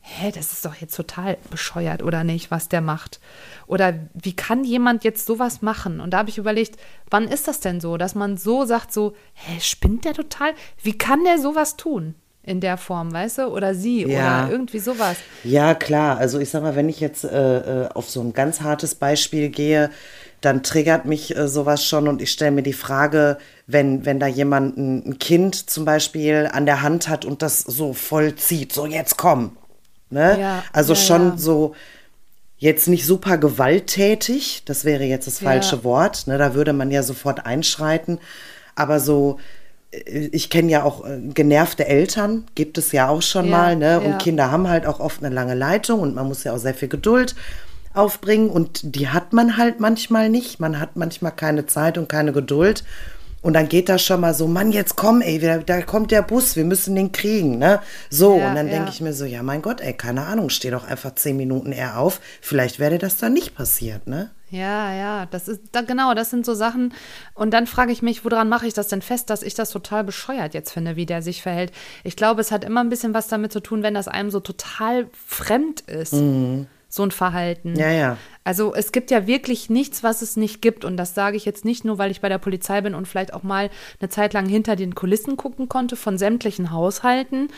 hä, 0.00 0.32
das 0.34 0.52
ist 0.52 0.64
doch 0.64 0.74
jetzt 0.76 0.96
total 0.96 1.36
bescheuert 1.50 2.02
oder 2.02 2.24
nicht, 2.24 2.50
was 2.50 2.68
der 2.68 2.80
macht. 2.80 3.20
Oder 3.66 3.94
wie 4.14 4.34
kann 4.34 4.64
jemand 4.64 5.04
jetzt 5.04 5.26
sowas 5.26 5.62
machen? 5.62 6.00
Und 6.00 6.10
da 6.10 6.18
habe 6.18 6.30
ich 6.30 6.38
überlegt, 6.38 6.78
wann 7.10 7.28
ist 7.28 7.48
das 7.48 7.60
denn 7.60 7.80
so, 7.80 7.96
dass 7.96 8.14
man 8.14 8.36
so 8.36 8.64
sagt, 8.64 8.92
so, 8.92 9.14
hä, 9.34 9.60
spinnt 9.60 10.04
der 10.04 10.14
total? 10.14 10.52
Wie 10.82 10.96
kann 10.96 11.24
der 11.24 11.38
sowas 11.38 11.76
tun? 11.76 12.14
In 12.42 12.60
der 12.60 12.78
Form, 12.78 13.12
weißt 13.12 13.38
du? 13.38 13.46
Oder 13.48 13.74
sie 13.74 14.02
Ja. 14.02 14.44
oder 14.44 14.52
irgendwie 14.52 14.78
sowas. 14.78 15.18
Ja, 15.44 15.74
klar. 15.74 16.16
Also 16.16 16.38
ich 16.40 16.48
sag 16.48 16.62
mal, 16.62 16.74
wenn 16.74 16.88
ich 16.88 16.98
jetzt 16.98 17.22
äh, 17.24 17.84
äh, 17.84 17.88
auf 17.92 18.08
so 18.08 18.22
ein 18.22 18.32
ganz 18.32 18.62
hartes 18.62 18.94
Beispiel 18.94 19.50
gehe, 19.50 19.90
dann 20.40 20.62
triggert 20.62 21.04
mich 21.04 21.36
äh, 21.36 21.46
sowas 21.48 21.84
schon 21.84 22.08
und 22.08 22.22
ich 22.22 22.30
stelle 22.32 22.50
mir 22.52 22.62
die 22.62 22.72
Frage, 22.72 23.36
wenn, 23.66 24.06
wenn 24.06 24.18
da 24.18 24.26
jemand 24.26 24.78
ein, 24.78 25.10
ein 25.10 25.18
Kind 25.18 25.54
zum 25.68 25.84
Beispiel 25.84 26.48
an 26.50 26.64
der 26.64 26.80
Hand 26.80 27.08
hat 27.08 27.26
und 27.26 27.42
das 27.42 27.60
so 27.60 27.92
vollzieht, 27.92 28.72
so 28.72 28.86
jetzt 28.86 29.18
komm. 29.18 29.56
Ne? 30.10 30.38
Ja, 30.40 30.64
also 30.72 30.92
ja, 30.94 30.98
schon 30.98 31.28
ja. 31.30 31.36
so 31.36 31.74
jetzt 32.58 32.88
nicht 32.88 33.06
super 33.06 33.38
gewalttätig, 33.38 34.62
das 34.66 34.84
wäre 34.84 35.04
jetzt 35.04 35.26
das 35.26 35.38
falsche. 35.38 35.82
Wort, 35.82 36.26
ne? 36.26 36.36
da 36.36 36.54
würde 36.54 36.72
man 36.72 36.90
ja 36.90 37.02
sofort 37.02 37.46
einschreiten, 37.46 38.18
aber 38.74 39.00
so 39.00 39.38
äh, 39.92 40.28
ich 40.32 40.50
kenne 40.50 40.70
ja 40.70 40.82
auch 40.82 41.06
äh, 41.06 41.20
genervte 41.32 41.86
Eltern, 41.86 42.44
gibt 42.54 42.76
es 42.76 42.92
ja 42.92 43.08
auch 43.08 43.22
schon 43.22 43.48
mal, 43.48 43.76
ne? 43.76 44.00
Und. 44.00 44.18
Kinder 44.18 44.50
haben 44.50 44.68
halt 44.68 44.86
auch 44.86 45.00
oft 45.00 45.24
eine 45.24 45.34
lange 45.34 45.54
Leitung 45.54 46.00
und 46.00 46.14
man 46.14 46.26
muss 46.28 46.44
ja 46.44 46.52
auch 46.52 46.58
sehr 46.58 46.74
viel 46.74 46.88
Geduld 46.88 47.34
aufbringen 47.94 48.50
und 48.50 48.94
die 48.94 49.08
hat 49.08 49.32
man 49.32 49.56
halt 49.56 49.80
manchmal 49.80 50.28
nicht. 50.28 50.60
Man 50.60 50.78
hat 50.78 50.96
manchmal 50.96 51.32
keine 51.32 51.66
Zeit 51.66 51.98
und 51.98 52.08
keine 52.08 52.32
Geduld. 52.32 52.84
Und 53.42 53.54
dann 53.54 53.68
geht 53.68 53.88
das 53.88 54.02
schon 54.02 54.20
mal 54.20 54.34
so, 54.34 54.46
Mann, 54.46 54.70
jetzt 54.70 54.96
komm, 54.96 55.22
ey, 55.22 55.38
da, 55.38 55.58
da 55.58 55.80
kommt 55.80 56.10
der 56.10 56.22
Bus, 56.22 56.56
wir 56.56 56.64
müssen 56.64 56.94
den 56.94 57.10
kriegen, 57.10 57.58
ne? 57.58 57.80
So, 58.10 58.36
Ja, 58.38 58.48
und 58.48 58.54
dann 58.54 58.66
ja. 58.66 58.74
denke 58.74 58.90
ich 58.90 59.00
mir 59.00 59.14
so, 59.14 59.24
ja, 59.24 59.42
mein 59.42 59.62
Gott, 59.62 59.80
ey, 59.80 59.94
keine 59.94 60.26
Ahnung, 60.26 60.50
steh 60.50 60.70
doch 60.70 60.86
einfach 60.86 61.14
zehn 61.14 61.38
Minuten 61.38 61.72
eher 61.72 61.98
auf. 61.98 62.20
Vielleicht 62.42 62.78
wäre 62.78 62.98
das 62.98 63.16
dann 63.16 63.32
nicht 63.32 63.54
passiert, 63.54 64.06
ne? 64.06 64.30
Ja, 64.50 64.92
ja, 64.92 65.26
das 65.26 65.46
ist 65.46 65.60
da, 65.72 65.80
genau, 65.80 66.12
das 66.12 66.28
sind 66.30 66.44
so 66.44 66.54
Sachen. 66.54 66.92
Und 67.34 67.52
dann 67.54 67.66
frage 67.68 67.92
ich 67.92 68.02
mich, 68.02 68.24
woran 68.24 68.48
mache 68.48 68.66
ich 68.66 68.74
das 68.74 68.88
denn 68.88 69.00
fest, 69.00 69.30
dass 69.30 69.42
ich 69.42 69.54
das 69.54 69.70
total 69.70 70.02
bescheuert 70.04 70.54
jetzt 70.54 70.72
finde, 70.72 70.96
wie 70.96 71.06
der 71.06 71.22
sich 71.22 71.40
verhält. 71.40 71.72
Ich 72.02 72.16
glaube, 72.16 72.40
es 72.40 72.50
hat 72.50 72.64
immer 72.64 72.80
ein 72.80 72.88
bisschen 72.90 73.14
was 73.14 73.28
damit 73.28 73.52
zu 73.52 73.60
tun, 73.60 73.82
wenn 73.84 73.94
das 73.94 74.08
einem 74.08 74.30
so 74.30 74.40
total 74.40 75.06
fremd 75.26 75.82
ist, 75.82 76.14
so 76.90 77.02
ein 77.02 77.12
Verhalten. 77.12 77.72
Mhm. 77.72 77.78
Ja, 77.78 77.90
ja. 77.90 78.16
Also 78.44 78.74
es 78.74 78.92
gibt 78.92 79.10
ja 79.10 79.26
wirklich 79.26 79.70
nichts, 79.70 80.02
was 80.02 80.20
es 80.20 80.36
nicht 80.36 80.60
gibt. 80.60 80.84
Und 80.84 80.98
das 80.98 81.14
sage 81.14 81.38
ich 81.38 81.46
jetzt 81.46 81.64
nicht 81.64 81.84
nur, 81.84 81.96
weil 81.96 82.10
ich 82.10 82.20
bei 82.20 82.28
der 82.28 82.38
Polizei 82.38 82.82
bin 82.82 82.94
und 82.94 83.08
vielleicht 83.08 83.32
auch 83.32 83.42
mal 83.44 83.70
eine 84.00 84.10
Zeit 84.10 84.34
lang 84.34 84.46
hinter 84.46 84.76
den 84.76 84.94
Kulissen 84.94 85.36
gucken 85.38 85.68
konnte 85.68 85.96
von 85.96 86.18
sämtlichen 86.18 86.72
Haushalten. 86.72 87.48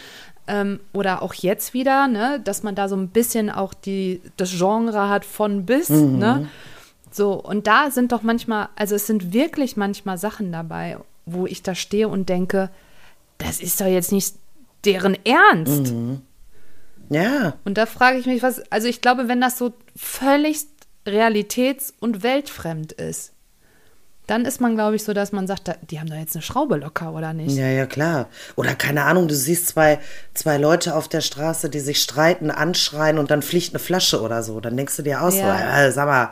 Ähm, 0.46 0.80
oder 0.92 1.22
auch 1.22 1.34
jetzt 1.34 1.72
wieder, 1.72 2.08
ne, 2.08 2.40
dass 2.44 2.62
man 2.62 2.74
da 2.74 2.88
so 2.88 2.96
ein 2.96 3.08
bisschen 3.08 3.48
auch 3.48 3.74
die, 3.74 4.20
das 4.36 4.50
Genre 4.50 5.08
hat 5.08 5.24
von 5.24 5.64
bis, 5.66 5.88
ne? 5.88 6.48
So, 7.10 7.34
und 7.34 7.66
da 7.66 7.90
sind 7.90 8.10
doch 8.10 8.22
manchmal, 8.22 8.68
also 8.74 8.94
es 8.96 9.06
sind 9.06 9.32
wirklich 9.32 9.76
manchmal 9.76 10.18
Sachen 10.18 10.50
dabei, 10.50 10.96
wo 11.26 11.46
ich 11.46 11.62
da 11.62 11.74
stehe 11.74 12.08
und 12.08 12.28
denke, 12.28 12.70
das 13.38 13.60
ist 13.60 13.80
doch 13.80 13.86
jetzt 13.86 14.12
nicht 14.12 14.34
deren 14.84 15.16
Ernst. 15.24 15.92
Ja, 17.12 17.54
Und 17.64 17.76
da 17.78 17.86
frage 17.86 18.18
ich 18.18 18.26
mich, 18.26 18.42
was, 18.42 18.60
also 18.70 18.88
ich 18.88 19.00
glaube, 19.00 19.28
wenn 19.28 19.40
das 19.40 19.58
so 19.58 19.72
völlig 19.96 20.58
realitäts- 21.06 21.92
und 22.00 22.22
weltfremd 22.22 22.92
ist, 22.92 23.32
dann 24.28 24.44
ist 24.44 24.60
man, 24.60 24.76
glaube 24.76 24.94
ich, 24.96 25.02
so, 25.02 25.12
dass 25.12 25.32
man 25.32 25.46
sagt, 25.48 25.66
da, 25.68 25.74
die 25.90 25.98
haben 25.98 26.08
doch 26.08 26.16
jetzt 26.16 26.36
eine 26.36 26.42
Schraube 26.42 26.76
locker, 26.76 27.12
oder 27.12 27.32
nicht? 27.32 27.56
ja, 27.56 27.66
ja, 27.66 27.86
klar. 27.86 28.28
Oder 28.54 28.74
keine 28.76 29.02
Ahnung, 29.04 29.26
du 29.26 29.34
siehst 29.34 29.66
zwei, 29.68 29.98
zwei 30.32 30.58
Leute 30.58 30.94
auf 30.94 31.08
der 31.08 31.20
Straße, 31.22 31.68
die 31.68 31.80
sich 31.80 32.00
streiten, 32.00 32.50
anschreien 32.50 33.18
und 33.18 33.30
dann 33.32 33.42
fliegt 33.42 33.70
eine 33.70 33.80
Flasche 33.80 34.22
oder 34.22 34.42
so. 34.44 34.60
Dann 34.60 34.76
denkst 34.76 34.96
du 34.96 35.02
dir 35.02 35.22
auch 35.22 35.30
so, 35.32 35.38
Ja. 35.38 35.84
äh, 35.86 35.90
sag 35.92 36.06
mal, 36.06 36.30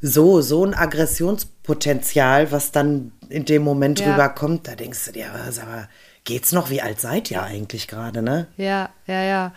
so, 0.00 0.40
so 0.40 0.64
ein 0.64 0.74
Aggressionspotenzial, 0.74 2.50
was 2.50 2.72
dann 2.72 3.12
in 3.28 3.44
dem 3.44 3.62
Moment 3.62 4.00
Ja. 4.00 4.10
rüberkommt, 4.10 4.66
da 4.66 4.74
denkst 4.74 5.04
du 5.06 5.12
dir, 5.12 5.26
äh, 5.26 5.52
sag 5.52 5.66
mal, 5.66 5.88
geht's 6.24 6.52
noch? 6.52 6.70
Wie 6.70 6.80
alt 6.82 7.00
seid 7.00 7.30
ihr 7.30 7.42
eigentlich 7.42 7.88
gerade, 7.88 8.22
ne? 8.22 8.46
Ja, 8.56 8.90
ja, 9.06 9.22
ja. 9.22 9.52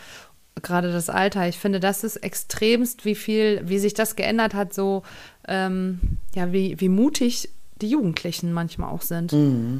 Gerade 0.62 0.92
das 0.92 1.10
Alter. 1.10 1.48
Ich 1.48 1.58
finde, 1.60 1.80
das 1.80 2.04
ist 2.04 2.18
extremst, 2.18 3.04
wie 3.06 3.16
viel, 3.16 3.62
wie 3.66 3.78
sich 3.80 3.94
das 3.94 4.16
geändert 4.16 4.54
hat, 4.54 4.74
so, 4.74 5.04
ähm, 5.48 6.00
ja, 6.34 6.52
wie, 6.54 6.80
wie 6.80 6.90
mutig 6.90 7.50
die 7.82 7.90
Jugendlichen 7.90 8.54
manchmal 8.54 8.90
auch 8.90 9.02
sind. 9.02 9.34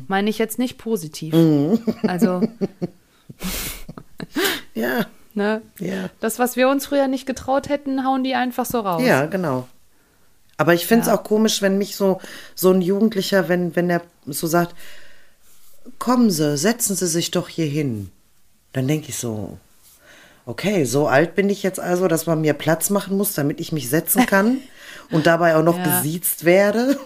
Meine 0.10 0.30
ich 0.30 0.38
jetzt 0.38 0.60
nicht 0.60 0.78
positiv. 0.78 1.34
Also, 2.06 2.42
Ja, 4.74 5.06
ne? 5.34 5.62
ja. 5.80 6.10
Das, 6.20 6.40
was 6.40 6.56
wir 6.58 6.68
uns 6.70 6.86
früher 6.88 7.08
nicht 7.08 7.26
getraut 7.26 7.70
hätten, 7.70 8.06
hauen 8.06 8.24
die 8.24 8.36
einfach 8.36 8.66
so 8.66 8.80
raus. 8.82 9.02
Ja, 9.06 9.26
genau. 9.26 9.68
Aber 10.58 10.74
ich 10.74 10.86
finde 10.88 11.04
es 11.04 11.08
Ja. 11.08 11.16
auch 11.18 11.24
komisch, 11.24 11.62
wenn 11.62 11.78
mich 11.78 11.96
so, 11.96 12.20
so 12.54 12.72
ein 12.72 12.82
Jugendlicher, 12.82 13.48
wenn, 13.50 13.76
wenn 13.76 13.88
der 13.88 14.02
so 14.26 14.48
sagt, 14.48 14.76
kommen 16.00 16.32
Sie, 16.32 16.58
setzen 16.58 16.96
Sie 16.96 17.08
sich 17.08 17.32
doch 17.32 17.48
hier 17.50 17.66
hin. 17.68 18.10
Dann 18.74 18.88
denke 18.88 19.10
ich 19.10 19.18
so, 19.18 19.58
okay, 20.46 20.86
so 20.86 21.08
alt 21.08 21.36
bin 21.36 21.50
ich 21.50 21.64
jetzt 21.64 21.80
also, 21.80 22.08
dass 22.08 22.26
man 22.26 22.42
mir 22.42 22.54
Platz 22.54 22.90
machen 22.90 23.18
muss, 23.18 23.34
damit 23.34 23.60
ich 23.60 23.72
mich 23.72 23.90
setzen 23.90 24.26
kann 24.26 24.60
und 25.12 25.26
dabei 25.28 25.56
auch 25.56 25.64
noch 25.64 25.78
Ja. 25.78 25.84
gesiezt 25.84 26.46
werde. 26.46 26.98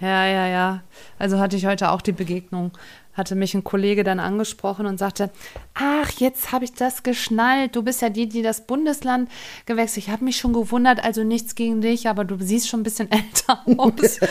Ja, 0.00 0.26
ja, 0.26 0.46
ja. 0.48 0.82
Also 1.18 1.38
hatte 1.38 1.56
ich 1.56 1.66
heute 1.66 1.90
auch 1.90 2.02
die 2.02 2.12
Begegnung. 2.12 2.72
Hatte 3.12 3.34
mich 3.34 3.54
ein 3.54 3.64
Kollege 3.64 4.04
dann 4.04 4.20
angesprochen 4.20 4.86
und 4.86 4.98
sagte, 4.98 5.30
ach, 5.74 6.10
jetzt 6.18 6.52
habe 6.52 6.64
ich 6.64 6.72
das 6.74 7.02
geschnallt. 7.02 7.74
Du 7.74 7.82
bist 7.82 8.02
ja 8.02 8.08
die, 8.08 8.28
die 8.28 8.42
das 8.42 8.66
Bundesland 8.66 9.28
gewechselt. 9.66 10.06
Ich 10.06 10.12
habe 10.12 10.24
mich 10.24 10.36
schon 10.36 10.52
gewundert, 10.52 11.02
also 11.02 11.24
nichts 11.24 11.56
gegen 11.56 11.80
dich, 11.80 12.08
aber 12.08 12.24
du 12.24 12.36
siehst 12.38 12.68
schon 12.68 12.80
ein 12.80 12.84
bisschen 12.84 13.10
älter 13.12 13.62
aus. 13.76 14.20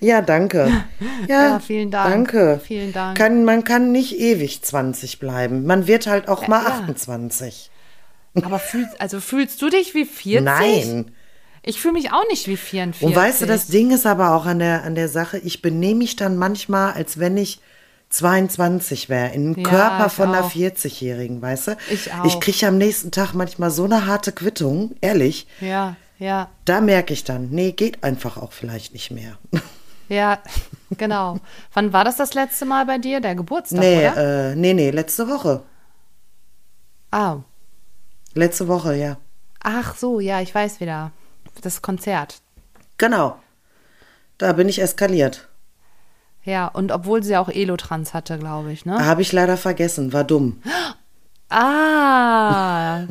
Ja, 0.00 0.22
danke. 0.22 0.84
Ja, 1.28 1.44
Ja, 1.44 1.60
vielen 1.60 1.90
Dank. 1.90 2.10
Danke. 2.10 2.60
Vielen 2.64 2.92
Dank. 2.92 3.16
Kann, 3.16 3.44
man 3.44 3.64
kann 3.64 3.92
nicht 3.92 4.18
ewig 4.18 4.62
20 4.62 5.18
bleiben. 5.18 5.64
Man 5.66 5.86
wird 5.86 6.06
halt 6.06 6.28
auch 6.28 6.46
mal 6.48 6.62
ja. 6.62 6.68
28. 6.80 7.70
aber 8.34 8.58
fühlst, 8.58 9.00
also 9.00 9.20
fühlst 9.20 9.60
du 9.62 9.68
dich 9.70 9.94
wie 9.94 10.04
40? 10.04 10.42
Nein. 10.42 11.10
Ich 11.62 11.80
fühle 11.80 11.94
mich 11.94 12.12
auch 12.12 12.26
nicht 12.30 12.46
wie 12.48 12.56
44. 12.56 13.06
Und 13.06 13.14
weißt 13.14 13.42
du, 13.42 13.46
das 13.46 13.66
Ding 13.66 13.90
ist 13.90 14.06
aber 14.06 14.34
auch 14.34 14.46
an 14.46 14.58
der, 14.58 14.84
an 14.84 14.94
der 14.94 15.08
Sache, 15.08 15.38
ich 15.38 15.60
benehme 15.60 15.96
mich 15.98 16.16
dann 16.16 16.36
manchmal, 16.36 16.92
als 16.92 17.18
wenn 17.18 17.36
ich 17.36 17.60
22 18.10 19.08
wäre, 19.08 19.32
in 19.34 19.54
dem 19.54 19.62
Ja, 19.64 19.68
Körper 19.70 20.08
von 20.10 20.28
einer 20.34 20.44
auch. 20.44 20.50
40-Jährigen, 20.52 21.42
weißt 21.42 21.68
du? 21.68 21.76
Ich 21.90 22.12
auch. 22.12 22.24
Ich 22.24 22.40
kriege 22.40 22.66
am 22.66 22.78
nächsten 22.78 23.10
Tag 23.10 23.34
manchmal 23.34 23.70
so 23.70 23.84
eine 23.84 24.06
harte 24.06 24.32
Quittung, 24.32 24.94
ehrlich. 25.00 25.46
Ja, 25.60 25.96
ja, 26.18 26.48
Da 26.64 26.80
merke 26.80 27.12
ich 27.12 27.24
dann, 27.24 27.50
nee, 27.50 27.72
geht 27.72 28.02
einfach 28.02 28.36
auch 28.38 28.52
vielleicht 28.52 28.92
nicht 28.92 29.10
mehr. 29.10 29.38
ja, 30.08 30.38
genau. 30.96 31.38
Wann 31.74 31.92
war 31.92 32.04
das 32.04 32.16
das 32.16 32.34
letzte 32.34 32.64
Mal 32.64 32.86
bei 32.86 32.98
dir? 32.98 33.20
Der 33.20 33.34
Geburtstag, 33.36 33.78
nee, 33.80 33.98
oder? 34.08 34.50
äh, 34.50 34.56
nee, 34.56 34.74
nee, 34.74 34.90
letzte 34.90 35.28
Woche. 35.28 35.62
Ah, 37.10 37.38
Letzte 38.34 38.68
Woche, 38.68 38.94
ja. 38.96 39.16
ach 39.60 39.96
so, 39.96 40.20
ja, 40.20 40.40
ich 40.40 40.54
weiß 40.54 40.80
wieder. 40.80 41.12
Das 41.62 41.82
Konzert. 41.82 42.40
Genau. 42.98 43.36
Da 44.38 44.52
bin 44.52 44.68
ich 44.68 44.80
eskaliert. 44.80 45.48
Ja, 46.48 46.66
und 46.68 46.92
obwohl 46.92 47.22
sie 47.22 47.36
auch 47.36 47.50
Elotrans 47.50 48.14
hatte, 48.14 48.38
glaube 48.38 48.72
ich, 48.72 48.86
ne? 48.86 49.04
Habe 49.04 49.20
ich 49.20 49.32
leider 49.32 49.58
vergessen, 49.58 50.14
war 50.14 50.24
dumm. 50.24 50.62
Ah, 51.50 53.04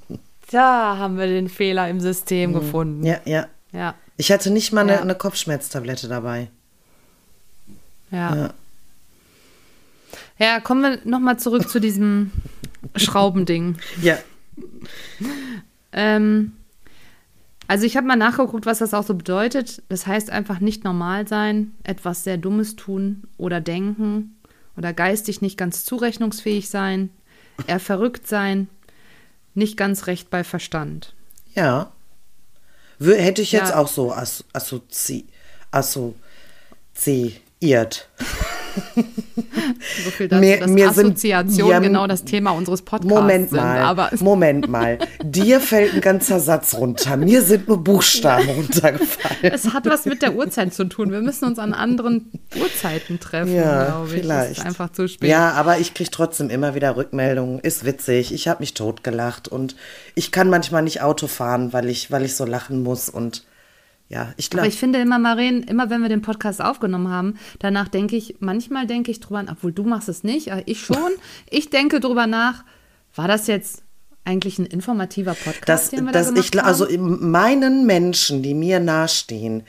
da 0.50 0.96
haben 0.98 1.16
wir 1.16 1.26
den 1.26 1.48
Fehler 1.48 1.88
im 1.88 2.00
System 2.00 2.52
gefunden. 2.52 3.00
Mhm. 3.00 3.06
Ja, 3.06 3.20
ja. 3.24 3.46
Ja, 3.72 3.94
Ich 4.18 4.30
hatte 4.30 4.50
nicht 4.50 4.72
mal 4.72 4.82
eine, 4.82 4.92
Ja. 4.96 5.00
eine 5.00 5.14
Kopfschmerztablette 5.14 6.08
dabei. 6.08 6.50
ja. 8.10 8.34
Ja. 8.36 8.50
Ja, 10.38 10.60
kommen 10.60 10.82
wir 10.82 10.98
nochmal 11.04 11.38
zurück 11.38 11.68
zu 11.68 11.78
diesem 11.80 12.32
Schraubending. 12.96 13.76
Ja. 14.02 14.18
Ähm, 15.92 16.52
also 17.72 17.86
ich 17.86 17.96
habe 17.96 18.06
mal 18.06 18.16
nachgeguckt, 18.16 18.66
was 18.66 18.80
das 18.80 18.92
auch 18.92 19.02
so 19.02 19.14
bedeutet. 19.14 19.82
Das 19.88 20.06
heißt 20.06 20.28
einfach 20.28 20.60
nicht 20.60 20.84
normal 20.84 21.26
sein, 21.26 21.72
etwas 21.84 22.22
sehr 22.22 22.36
Dummes 22.36 22.76
tun 22.76 23.22
oder 23.38 23.62
denken 23.62 24.36
oder 24.76 24.92
geistig 24.92 25.40
nicht 25.40 25.56
ganz 25.56 25.86
zurechnungsfähig 25.86 26.68
sein, 26.68 27.08
eher 27.66 27.80
verrückt 27.80 28.28
sein, 28.28 28.68
nicht 29.54 29.78
ganz 29.78 30.06
recht 30.06 30.28
bei 30.28 30.44
Verstand. 30.44 31.14
Ja. 31.54 31.92
Wür- 33.00 33.16
Hätte 33.16 33.40
ich 33.40 33.52
jetzt 33.52 33.70
Ja. 33.70 33.78
auch 33.78 33.88
so 33.88 34.12
as 34.12 34.44
assozi 34.52 35.24
assoziiert. 35.70 36.12
So 40.04 40.10
viel 40.10 40.28
dazu, 40.28 40.40
Mir- 40.40 40.60
dass 40.60 40.70
mir 40.70 40.92
sind- 40.92 41.06
Assoziation 41.06 41.68
ja, 41.70 41.78
genau 41.78 42.06
das 42.06 42.24
Thema 42.24 42.52
unseres 42.52 42.82
Podcasts 42.82 43.12
Moment 43.14 43.50
sind. 43.50 43.58
mal. 43.58 44.10
Moment 44.20 44.68
mal. 44.68 44.98
Dir 45.22 45.60
fällt 45.60 45.94
ein 45.94 46.00
ganzer 46.00 46.40
Satz 46.40 46.74
runter. 46.74 47.16
Mir 47.16 47.42
sind 47.42 47.68
nur 47.68 47.82
Buchstaben 47.82 48.48
runtergefallen. 48.56 49.52
es 49.52 49.72
hat 49.72 49.86
was 49.86 50.06
mit 50.06 50.22
der 50.22 50.34
Uhrzeit 50.34 50.72
zu 50.74 50.84
tun. 50.84 51.10
Wir 51.12 51.20
müssen 51.20 51.44
uns 51.46 51.58
an 51.58 51.74
anderen 51.74 52.30
Uhrzeiten 52.60 53.20
treffen, 53.20 53.54
Ja, 53.54 53.84
glaube 53.86 54.06
ich. 54.14 54.20
Vielleicht. 54.22 54.58
ist 54.58 54.66
einfach 54.66 54.90
zu 54.92 55.08
spät. 55.08 55.28
Ja, 55.28 55.52
aber 55.52 55.78
ich 55.78 55.94
kriege 55.94 56.10
trotzdem 56.10 56.50
immer 56.50 56.74
wieder 56.74 56.96
Rückmeldungen. 56.96 57.58
Ist 57.60 57.84
witzig. 57.84 58.32
Ich 58.32 58.48
habe 58.48 58.60
mich 58.60 58.74
totgelacht 58.74 59.48
und 59.48 59.76
ich 60.14 60.32
kann 60.32 60.48
manchmal 60.50 60.82
nicht 60.82 61.02
Auto 61.02 61.26
fahren, 61.26 61.72
weil 61.72 61.88
ich, 61.88 62.10
weil 62.10 62.24
ich 62.24 62.36
so 62.36 62.44
lachen 62.44 62.82
muss. 62.82 63.08
Und 63.08 63.44
ja, 64.12 64.34
ich 64.36 64.48
Aber 64.48 64.56
glaube. 64.56 64.68
ich 64.68 64.78
finde 64.78 65.00
immer, 65.00 65.18
Maren, 65.18 65.62
immer 65.62 65.88
wenn 65.88 66.02
wir 66.02 66.10
den 66.10 66.20
Podcast 66.20 66.60
aufgenommen 66.60 67.08
haben, 67.08 67.38
danach 67.60 67.88
denke 67.88 68.14
ich, 68.14 68.36
manchmal 68.40 68.86
denke 68.86 69.10
ich 69.10 69.20
drüber 69.20 69.42
nach, 69.42 69.52
obwohl 69.52 69.72
du 69.72 69.84
machst 69.84 70.08
es 70.10 70.22
nicht, 70.22 70.52
aber 70.52 70.62
ich 70.66 70.80
schon. 70.80 71.10
ich 71.50 71.70
denke 71.70 71.98
drüber 71.98 72.26
nach, 72.26 72.64
war 73.14 73.26
das 73.26 73.46
jetzt 73.46 73.82
eigentlich 74.24 74.58
ein 74.58 74.66
informativer 74.66 75.34
Podcast, 75.34 75.68
dass, 75.68 75.90
den 75.90 76.04
wir 76.04 76.12
dass 76.12 76.26
da 76.26 76.32
gemacht 76.34 76.54
ich, 76.54 76.62
also 76.62 76.84
haben? 76.84 76.94
in 76.94 77.30
meinen 77.30 77.86
Menschen, 77.86 78.42
die 78.42 78.52
mir 78.52 78.80
nahestehen, 78.80 79.62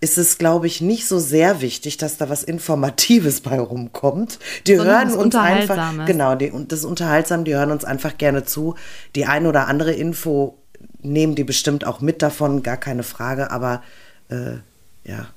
ist 0.00 0.16
es, 0.16 0.38
glaube 0.38 0.68
ich, 0.68 0.80
nicht 0.80 1.06
so 1.06 1.18
sehr 1.18 1.60
wichtig, 1.60 1.96
dass 1.96 2.16
da 2.16 2.28
was 2.28 2.44
Informatives 2.44 3.40
bei 3.40 3.58
rumkommt. 3.58 4.38
Die 4.68 4.76
Sondern 4.76 5.08
hören 5.08 5.18
uns 5.18 5.34
einfach, 5.34 6.06
genau, 6.06 6.36
die, 6.36 6.52
das 6.68 6.80
ist 6.80 6.84
unterhaltsam, 6.84 7.44
die 7.44 7.56
hören 7.56 7.72
uns 7.72 7.84
einfach 7.84 8.16
gerne 8.16 8.44
zu. 8.44 8.76
Die 9.16 9.26
ein 9.26 9.44
oder 9.46 9.66
andere 9.66 9.92
Info 9.92 10.57
nehmen 11.00 11.34
die 11.34 11.44
bestimmt 11.44 11.86
auch 11.86 12.00
mit 12.00 12.22
davon, 12.22 12.62
gar 12.62 12.76
keine 12.76 13.02
Frage, 13.02 13.50
aber 13.50 13.82
äh, 14.28 14.56
ja. 15.04 15.28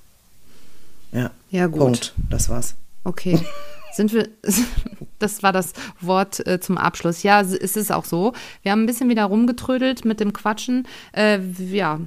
Ja, 1.12 1.32
Ja, 1.50 1.68
gut. 1.68 1.80
Punkt, 1.80 2.14
das 2.30 2.50
war's. 2.50 2.76
Okay. 3.04 3.40
Sind 3.94 4.14
wir, 4.14 4.30
das 5.20 5.44
war 5.44 5.52
das 5.52 5.74
Wort 6.00 6.46
äh, 6.48 6.60
zum 6.62 6.78
Abschluss. 6.78 7.24
Ja, 7.24 7.42
es 7.42 7.76
ist 7.76 7.92
auch 7.92 8.06
so. 8.06 8.34
Wir 8.62 8.72
haben 8.72 8.84
ein 8.84 8.86
bisschen 8.86 9.10
wieder 9.10 9.26
rumgetrödelt 9.26 10.06
mit 10.06 10.20
dem 10.20 10.32
Quatschen. 10.32 10.88
Äh, 11.12 11.40
ja, 11.60 12.00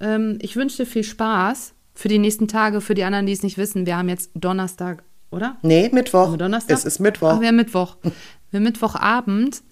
ähm, 0.00 0.38
ich 0.40 0.56
wünsche 0.56 0.78
dir 0.78 0.86
viel 0.86 1.04
Spaß 1.04 1.74
für 1.94 2.08
die 2.08 2.18
nächsten 2.18 2.48
Tage, 2.48 2.80
für 2.80 2.94
die 2.94 3.04
anderen, 3.04 3.26
die 3.26 3.32
es 3.32 3.42
nicht 3.42 3.58
wissen, 3.58 3.86
wir 3.86 3.96
haben 3.96 4.08
jetzt 4.08 4.30
Donnerstag, 4.34 5.02
oder? 5.30 5.56
Nee, 5.62 5.90
Mittwoch. 5.92 6.36
Donnerstag? 6.36 6.76
Es 6.76 6.84
ist 6.84 6.98
Mittwoch. 6.98 7.34
Ach, 7.34 7.40
wir 7.40 7.48
haben 7.48 7.56
Mittwoch. 7.56 7.96
wir 8.50 8.58
haben 8.58 8.64
Mittwochabend 8.64 9.62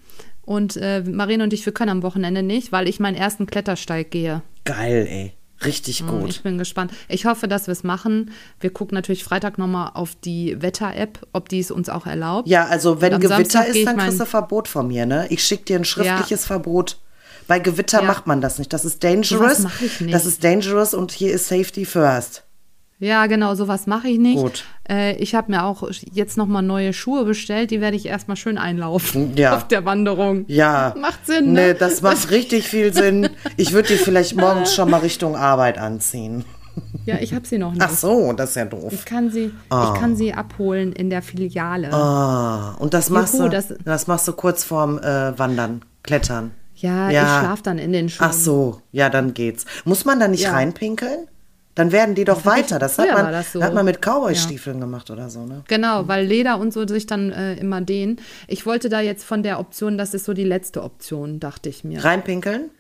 und 0.49 0.77
äh, 0.77 1.03
Marina 1.03 1.45
und 1.45 1.53
ich, 1.53 1.65
wir 1.67 1.73
können 1.75 1.91
am 1.91 2.03
Wochenende 2.03 2.43
nicht, 2.43 2.73
weil 2.73 2.89
ich 2.89 2.99
meinen 3.01 3.17
ersten 3.17 3.47
Klettersteig 3.47 4.11
gehe. 4.11 4.43
Geil, 4.65 5.07
ey. 5.09 5.33
Richtig 5.65 6.03
Mm, 6.05 6.07
gut. 6.09 6.31
Ich 6.31 6.43
bin 6.43 6.57
gespannt. 6.57 6.93
Ich 7.09 7.27
hoffe, 7.27 7.49
dass 7.49 7.67
wir 7.67 7.73
es 7.73 7.83
machen. 7.85 8.31
Wir 8.61 8.71
gucken 8.71 8.95
natürlich 8.95 9.25
Freitag 9.25 9.59
nochmal 9.59 9.91
auf 9.95 10.15
die 10.15 10.61
Wetter-App, 10.63 11.27
ob 11.33 11.49
die 11.49 11.59
es 11.59 11.71
uns 11.73 11.89
auch 11.89 12.07
erlaubt. 12.07 12.49
Ja, 12.49 12.67
also 12.67 13.01
wenn 13.01 13.13
Gewitter 13.19 13.29
Samstag 13.37 13.69
ist, 13.69 13.85
dann 13.87 13.97
kriegst 13.99 14.21
du 14.21 14.25
Verbot 14.27 14.69
von 14.69 14.87
mir, 14.89 15.05
ne? 15.05 15.27
Ich 15.31 15.43
schicke 15.45 15.65
dir 15.65 15.77
ein 15.79 15.85
schriftliches 15.85 16.47
Verbot. 16.47 16.99
Bei 17.49 17.59
Gewitter 17.59 18.01
Ja. 18.03 18.07
macht 18.07 18.27
man 18.27 18.41
das 18.41 18.59
nicht. 18.59 18.73
Das 18.73 18.85
ist 18.85 19.03
dangerous. 19.03 19.59
Sowas 19.59 19.59
mach 19.65 19.81
ich 19.83 20.01
nicht. 20.01 20.15
Das 20.15 20.27
ist 20.27 20.45
dangerous 20.45 20.95
und 20.95 21.11
hier 21.13 21.33
ist 21.33 21.49
Safety 21.49 21.85
first. 21.85 22.45
Ja, 23.01 23.27
genau, 23.27 23.55
sowas 23.55 23.87
mache 23.87 24.09
ich 24.09 24.19
nicht. 24.19 24.39
Gut. 24.39 24.65
Äh, 24.89 25.15
ich 25.17 25.35
habe 25.37 25.53
mir 25.53 25.65
auch 25.65 25.89
jetzt 26.13 26.37
nochmal 26.37 26.63
neue 26.63 26.93
Schuhe 26.93 27.25
bestellt. 27.25 27.71
Die 27.71 27.81
werde 27.81 27.97
ich 27.97 28.07
erstmal 28.07 28.37
schön 28.37 28.59
einlaufen 28.59 29.37
Ja. 29.37 29.55
auf 29.57 29.69
der 29.69 29.85
Wanderung. 29.85 30.45
Ja. 30.49 30.95
Macht 31.01 31.25
Sinn, 31.27 31.53
ne? 31.53 31.69
Nee, 31.69 31.75
das 31.75 32.03
macht 32.03 32.31
richtig 32.31 32.67
viel 32.67 32.93
Sinn. 32.93 33.29
Ich 33.57 33.73
würde 33.73 33.89
die 33.89 33.97
vielleicht 33.99 34.35
morgens 34.37 34.75
schon 34.75 34.91
mal 34.91 34.99
Richtung 35.01 35.37
Arbeit 35.37 35.79
anziehen. 35.79 36.45
Ja, 37.07 37.17
ich 37.21 37.35
habe 37.35 37.47
sie 37.47 37.59
noch 37.59 37.73
nicht. 37.73 37.83
Ach 37.83 37.91
so, 37.91 38.33
das 38.33 38.51
ist 38.51 38.57
ja 38.57 38.65
Ich 38.65 38.71
doof. 38.71 39.05
kann 39.05 39.31
sie, 39.31 39.47
ich 39.47 40.01
kann 40.01 40.17
sie 40.17 40.33
abholen 40.35 40.93
in 40.93 41.09
der 41.11 41.23
Filiale. 41.23 41.93
Ah, 41.93 42.75
und 42.79 42.95
das 42.95 43.11
machst 43.11 43.35
Juhu, 43.35 43.45
du, 43.45 43.51
das- 43.51 43.75
das, 43.85 44.07
machst 44.09 44.27
du 44.29 44.33
kurz 44.33 44.63
vorm 44.65 44.99
äh, 44.99 45.37
Wandern, 45.39 45.83
Klettern. 46.03 46.53
Ja, 46.77 47.11
Ja. 47.11 47.23
ich 47.23 47.29
schlafe 47.45 47.63
dann 47.65 47.79
in 47.79 47.93
den 47.93 48.09
Schuhen. 48.09 48.29
Ach 48.29 48.33
so, 48.33 48.81
ja, 48.93 49.09
dann 49.11 49.35
geht's. 49.35 49.67
Muss 49.85 50.05
man 50.05 50.21
da 50.21 50.29
nicht 50.29 50.45
Ja. 50.45 50.53
reinpinkeln? 50.53 51.27
Dann 51.79 51.93
werden 51.93 52.17
die 52.17 52.25
doch 52.25 52.41
ich- 52.41 52.45
weiter. 52.47 52.81
Das 52.81 52.99
hat 52.99 53.13
man, 53.13 53.31
das 53.31 53.53
so. 53.53 53.63
hat 53.63 53.73
man 53.73 53.85
mit 53.85 54.03
Cowboy-Stiefeln 54.03 54.81
gemacht 54.81 55.11
oder 55.11 55.31
so, 55.31 55.47
ne? 55.47 55.63
Genau, 55.69 56.09
weil 56.09 56.27
Leder 56.27 56.59
und 56.59 56.73
so 56.73 56.85
sich 56.89 57.07
dann 57.07 57.31
äh, 57.31 57.55
immer 57.55 57.81
dehnen. 57.81 58.21
Ich 58.49 58.67
wollte 58.67 58.89
da 58.89 59.01
jetzt 59.01 59.23
von 59.25 59.45
der 59.45 59.61
Option, 59.61 59.97
das 59.97 60.13
ist 60.13 60.25
so 60.25 60.35
die 60.35 60.43
letzte 60.43 60.83
Option, 60.83 61.39
dachte 61.39 61.69
ich 61.69 61.85
mir. 61.85 62.05
Reinpinkeln? 62.05 62.71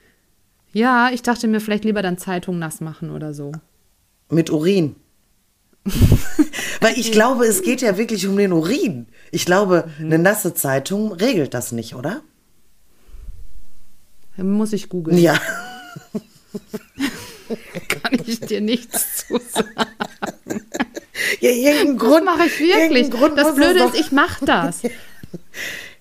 Ja, 0.72 1.10
ich 1.12 1.22
dachte 1.22 1.46
mir 1.46 1.60
vielleicht 1.60 1.84
lieber 1.84 2.02
dann 2.02 2.18
Zeitung 2.18 2.58
nass 2.58 2.80
machen 2.80 3.10
oder 3.10 3.32
so. 3.34 3.52
Mit 4.30 4.50
Urin. 4.50 4.96
Weil 6.80 6.98
ich 6.98 7.12
glaube, 7.12 7.46
es 7.46 7.62
geht 7.62 7.80
ja 7.82 7.96
wirklich 7.98 8.26
um 8.26 8.36
den 8.36 8.52
Urin. 8.52 9.06
Ich 9.30 9.46
glaube, 9.46 9.88
Mhm. 10.00 10.06
eine 10.06 10.18
nasse 10.18 10.54
Zeitung 10.54 11.12
regelt 11.12 11.54
das 11.54 11.70
nicht, 11.70 11.94
oder? 11.94 12.20
Muss 14.36 14.72
ich 14.72 14.88
googeln. 14.88 15.16
Ja. 15.18 15.38
Kann 17.88 18.18
ich 18.26 18.40
dir 18.40 18.60
nichts 18.60 19.26
zu 19.26 19.38
sagen. 19.38 19.68
ja 21.40 21.50
irgendeinen 21.50 21.98
Das 21.98 22.06
Grund. 22.08 22.24
mache 22.24 22.46
ich 22.46 22.58
wirklich. 22.60 23.10
Grund 23.10 23.38
Das 23.38 23.54
Blöde 23.54 23.84
ist, 23.84 23.94
ich 23.98 24.12
mache 24.12 24.44
das. 24.44 24.82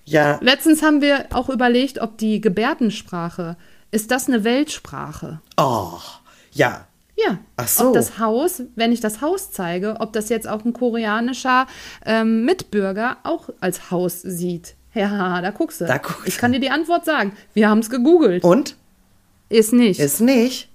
Ja, 0.04 0.38
Letztens 0.40 0.82
haben 0.82 1.02
wir 1.02 1.26
auch 1.34 1.50
überlegt, 1.50 2.00
ob 2.00 2.16
die 2.16 2.40
Gebärdensprache, 2.40 3.58
ist 3.90 4.10
das 4.10 4.26
eine 4.26 4.42
Weltsprache? 4.42 5.40
oh, 5.58 5.98
ja. 6.52 6.86
Ja. 7.16 7.38
Ach 7.56 7.68
so. 7.68 7.88
Ob 7.88 7.94
das 7.94 8.18
Haus, 8.18 8.62
wenn 8.76 8.92
ich 8.92 9.00
das 9.00 9.20
Haus 9.20 9.50
zeige, 9.50 9.96
ob 9.98 10.12
das 10.14 10.28
jetzt 10.30 10.48
auch 10.48 10.64
ein 10.64 10.72
koreanischer 10.72 11.66
ähm, 12.06 12.44
Mitbürger 12.44 13.18
auch 13.24 13.50
als 13.60 13.90
Haus 13.90 14.22
sieht. 14.22 14.76
Ja, 14.94 15.40
da 15.42 15.50
guckst 15.50 15.80
du. 15.80 15.86
Da 15.86 15.98
guckst 15.98 16.26
ich 16.28 16.38
kann 16.38 16.52
dir 16.52 16.60
die 16.60 16.70
Antwort 16.70 17.04
sagen. 17.04 17.32
Wir 17.54 17.68
haben 17.68 17.80
es 17.80 17.90
gegoogelt. 17.90 18.44
Und? 18.44 18.76
Ist 19.50 19.72
nicht. 19.74 19.98
Ist 20.00 20.20
nicht. 20.20 20.70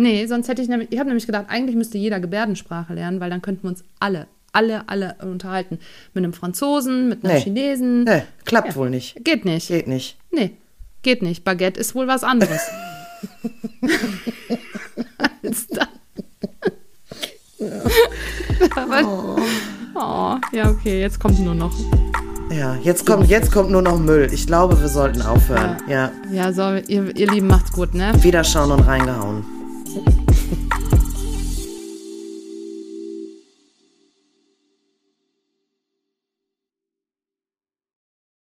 Nee, 0.00 0.26
sonst 0.26 0.46
hätte 0.48 0.62
ich 0.62 0.68
nämlich, 0.68 0.92
ich 0.92 0.98
habe 1.00 1.08
nämlich 1.08 1.26
gedacht, 1.26 1.46
eigentlich 1.48 1.74
müsste 1.74 1.98
jeder 1.98 2.20
Gebärdensprache 2.20 2.94
lernen, 2.94 3.18
weil 3.18 3.30
dann 3.30 3.42
könnten 3.42 3.64
wir 3.64 3.70
uns 3.70 3.82
alle, 3.98 4.28
alle, 4.52 4.88
alle 4.88 5.16
unterhalten. 5.20 5.80
Mit 6.14 6.22
einem 6.22 6.32
Franzosen, 6.32 7.08
mit 7.08 7.24
einem 7.24 7.34
Nee. 7.34 7.40
Chinesen. 7.42 8.04
Nee, 8.04 8.22
klappt 8.44 8.76
wohl 8.76 8.90
nicht. 8.90 9.24
Geht 9.24 9.44
nicht. 9.44 9.66
Geht 9.66 9.88
nicht. 9.88 10.16
Nee, 10.30 10.52
geht 11.02 11.20
nicht. 11.22 11.42
Baguette 11.42 11.80
ist 11.80 11.96
wohl 11.96 12.06
was 12.06 12.22
anderes. 12.22 12.60
Als 15.42 15.66
das. 15.66 15.88
Aber, 18.76 19.02
oh, 19.96 20.56
ja, 20.56 20.70
okay, 20.70 21.00
jetzt 21.00 21.18
kommt 21.18 21.40
nur 21.40 21.56
noch. 21.56 21.74
Ja, 22.52 22.76
jetzt 22.84 23.04
kommt, 23.04 23.28
jetzt 23.28 23.50
kommt 23.50 23.72
nur 23.72 23.82
noch 23.82 23.98
Müll. 23.98 24.28
Ich 24.32 24.46
glaube, 24.46 24.80
wir 24.80 24.88
sollten 24.88 25.22
aufhören. 25.22 25.76
Ja. 25.88 26.12
Ja, 26.30 26.52
so, 26.52 26.76
ihr, 26.86 27.14
ihr 27.16 27.26
Lieben, 27.26 27.48
macht's 27.48 27.72
gut, 27.72 27.94
ne? 27.94 28.12
Wiederschauen 28.22 28.70
und 28.70 28.80
reingehauen. 28.86 29.44
Thank 30.04 30.30
you. 30.30 30.37